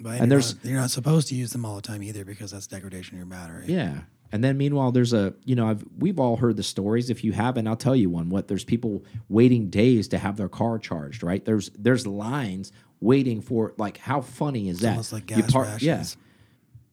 [0.00, 2.24] But And you're there's- not, you're not supposed to use them all the time either
[2.24, 3.66] because that's degradation of your battery.
[3.68, 4.00] Yeah.
[4.32, 7.08] And then meanwhile, there's a you know I've we've all heard the stories.
[7.10, 8.28] If you haven't, I'll tell you one.
[8.30, 11.22] What there's people waiting days to have their car charged.
[11.22, 11.44] Right?
[11.44, 14.90] There's there's lines waiting for like how funny is that?
[14.92, 15.82] Almost like gas rations.
[15.84, 16.02] Yeah.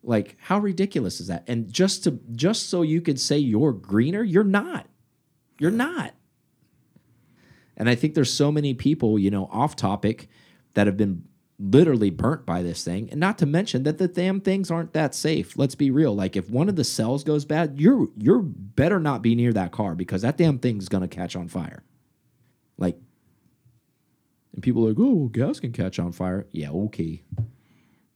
[0.04, 1.44] Like how ridiculous is that?
[1.48, 4.86] And just to just so you could say you're greener, you're not.
[5.62, 6.16] You're not.
[7.78, 10.28] And I think there's so many people, you know, off topic
[10.74, 11.24] that have been
[11.60, 13.10] literally burnt by this thing.
[13.12, 15.56] And not to mention that the damn things aren't that safe.
[15.56, 16.16] Let's be real.
[16.16, 19.72] Like if one of the cells goes bad, you're you're better not be near that
[19.72, 21.84] car because that damn thing's gonna catch on fire.
[22.80, 22.98] Like
[24.54, 26.48] and people are like, oh, gas can catch on fire.
[26.52, 27.22] Yeah, okay.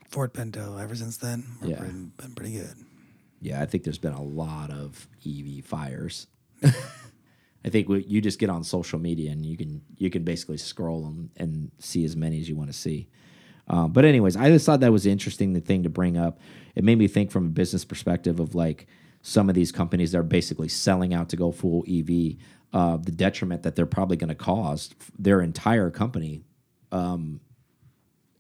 [0.09, 1.81] Ford Pinto, ever since then, we're Yeah.
[1.81, 2.75] been, been pretty good.
[3.39, 6.25] Yeah, I think there's been a lot of EV fires.
[7.65, 10.57] I think we, you just get on social media and you can you can basically
[10.57, 13.09] scroll them and see as many as you want to see.
[13.67, 16.39] Um, but anyways, I just thought that was interesting the thing to bring up.
[16.75, 18.85] It made me think from a business perspective of like
[19.23, 22.35] some of these companies that are basically selling out to go full EV,
[22.71, 26.43] uh, the detriment that they're probably going to cause their entire company
[26.91, 27.39] um,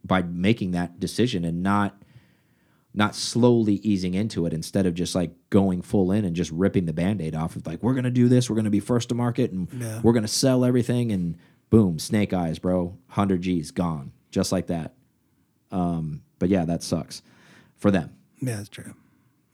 [0.03, 1.99] by making that decision and not
[2.97, 6.85] not slowly easing into it instead of just like going full in and just ripping
[6.85, 8.49] the band-aid off of like we're gonna do this.
[8.49, 9.99] We're gonna be first to market and Yeah.
[10.01, 11.11] we're gonna sell everything.
[11.11, 11.37] And
[11.69, 12.97] boom snake eyes bro.
[13.07, 14.11] 100 g's gone.
[14.31, 14.93] Just like that.
[15.71, 17.21] Um, but yeah that sucks
[17.75, 18.11] for them.
[18.41, 18.93] Yeah, that's true.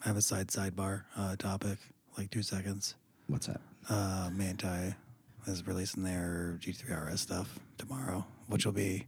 [0.03, 1.77] I have a side sidebar uh, topic,
[2.17, 2.95] like two seconds.
[3.27, 3.61] what's that?
[3.89, 4.95] Uh, Manthey
[5.47, 9.07] is releasing their GT3 RS stuff tomorrow, which will be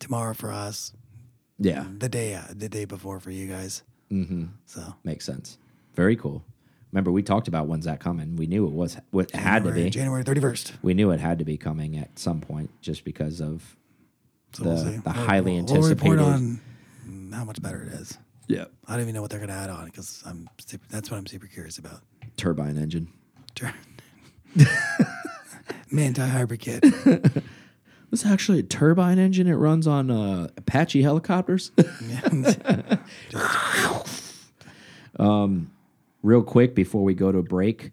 [0.00, 0.92] tomorrow for us,
[1.64, 3.82] yeah the day uh, the day before for you guys.
[4.10, 4.44] mm-hmm.
[4.66, 5.58] So makes sense
[5.94, 6.44] very cool
[6.90, 9.72] remember we talked about when's that coming we knew it was what it had to
[9.72, 10.72] be January thirty first.
[10.82, 13.76] we knew it had to be coming at some point just because of
[14.52, 18.18] So The- we'll the highly we'll, We'll report anticipated- on how much better it is.
[18.48, 21.10] yeah I don't even know what they're going to add on because I'm super, that's
[21.10, 22.00] what I'm super curious about.
[22.36, 23.08] turbine engine
[23.56, 23.72] Sure.
[25.92, 26.82] Manthey hybrid kit.
[28.12, 29.46] This is actually a turbine engine.
[29.46, 31.72] It runs on uh, Apache helicopters.
[36.22, 37.92] Real quick before we go to a break,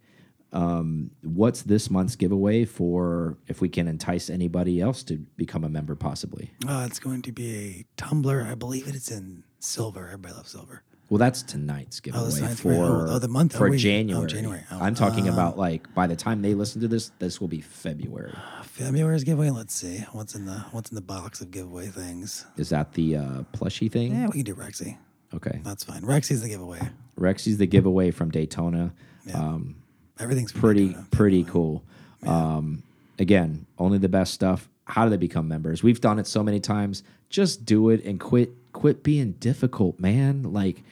[0.51, 5.69] um, what's this month's giveaway for if we can entice anybody else to become a
[5.69, 6.51] member, possibly?
[6.67, 8.41] uh, it's going to be a tumbler.
[8.43, 10.07] I believe it is in silver.
[10.07, 10.83] Everybody loves silver.
[11.09, 12.87] Well, that's tonight's giveaway that's tonight's for giveaway.
[12.87, 13.73] Oh, oh, the month- for oh.
[13.73, 14.27] Oh, January.
[14.27, 14.63] January.
[14.71, 17.47] Oh, I'm talking uh, about like by the time they listen to this, this will
[17.47, 18.33] be February.
[18.63, 19.49] February's giveaway.
[19.49, 22.45] Let's see what's in the what's in the box of giveaway things.
[22.57, 24.13] Is that the uh, plushy thing?
[24.13, 24.97] Yeah, we can do Rexy.
[25.33, 25.59] Okay.
[25.63, 26.01] That's fine.
[26.01, 26.79] Rexy's the giveaway.
[27.19, 28.93] Rexy's the giveaway from Daytona.
[29.33, 29.75] Um,
[30.19, 31.07] Everything's pretty Daytona.
[31.11, 31.83] pretty cool.
[32.25, 32.83] Um,
[33.19, 34.69] again, only the best stuff.
[34.85, 35.83] How do they become members?
[35.83, 37.03] We've done it so many times.
[37.29, 40.41] Just do it and quit quit being difficult, man.
[40.41, 40.83] Like,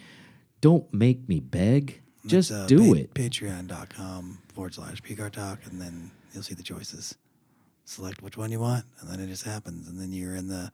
[0.60, 2.02] don't make me beg.
[2.26, 3.14] Just uh, do it.
[3.14, 7.16] Patreon.com forward slash PCAR Talk, and then you'll see the choices.
[7.86, 10.72] Select which one you want, and then it just happens, and then you're in the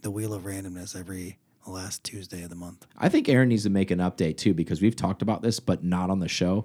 [0.00, 2.86] the wheel of randomness every last Tuesday of the month.
[2.96, 5.84] I think Aaron needs to make an update too because we've talked about this, but
[5.84, 6.64] not on the show.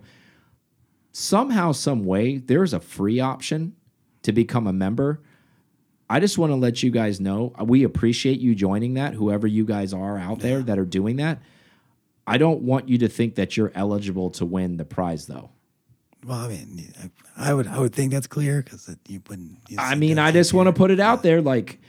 [1.12, 3.76] Somehow, some way, there's a free option
[4.24, 5.22] to become a member.
[6.10, 9.64] I just want to let you guys know we appreciate you joining that, whoever you
[9.64, 11.40] guys are out there that are doing that.
[12.26, 15.50] I don't want you to think that you're eligible to win the prize, though.
[16.26, 16.94] Well, I mean,
[17.38, 19.60] I, I would I would think that's clear because you wouldn't.
[19.78, 21.42] I mean, I just want to put it out there.
[21.42, 21.80] Like,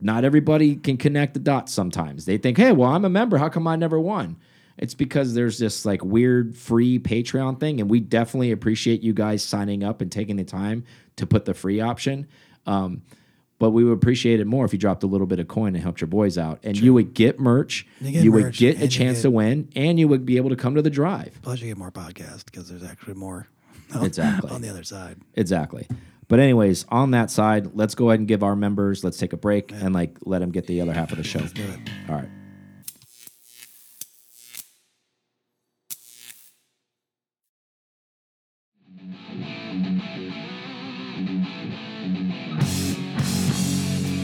[0.00, 2.24] not everybody can connect the dots sometimes.
[2.24, 3.38] They think, hey, well, I'm a member.
[3.38, 4.36] How come I never won?
[4.78, 7.80] It's because there's this like weird free Patreon thing.
[7.80, 10.84] And we definitely appreciate you guys signing up and taking the time
[11.16, 12.26] to put the free option.
[12.66, 13.02] Um,
[13.60, 15.82] But we would appreciate it more if you dropped a little bit of coin and
[15.84, 16.58] helped your boys out.
[16.64, 19.30] And you would get merch, You you, get would merch, get a chance get- to
[19.30, 21.38] win, and you would be able to come to the drive.
[21.42, 23.46] Plus, you get more podcast because there's actually more.
[24.02, 24.50] Exactly.
[24.50, 25.16] on the other side.
[25.34, 25.86] Exactly.
[26.28, 29.02] But anyways, on that side, let's go ahead and give our members.
[29.04, 31.40] Let's take a break and like let them get the other half of the show.
[31.40, 31.78] Let's do it.
[32.08, 32.28] All right.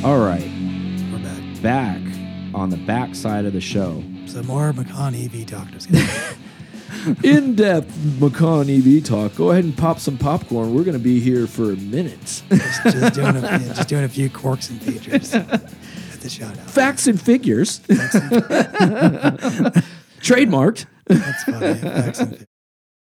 [0.05, 0.49] All right,
[1.13, 1.63] We're back.
[1.63, 2.01] back
[2.55, 4.05] on the back side of the show.
[4.27, 5.89] So more Macan EV doctors.
[7.25, 9.35] In-depth Macan EV talk.
[9.35, 10.75] Go ahead and pop some popcorn.
[10.75, 12.43] We're going to be here for minutes.
[12.51, 15.35] just, just doing a, yeah, just doing a few quirks and features.
[15.35, 15.61] At
[16.21, 16.71] the shout out.
[16.71, 17.81] Facts and figures.
[20.21, 20.87] Trademarked.
[21.07, 21.75] That's funny.
[21.75, 22.47] Facts and fi-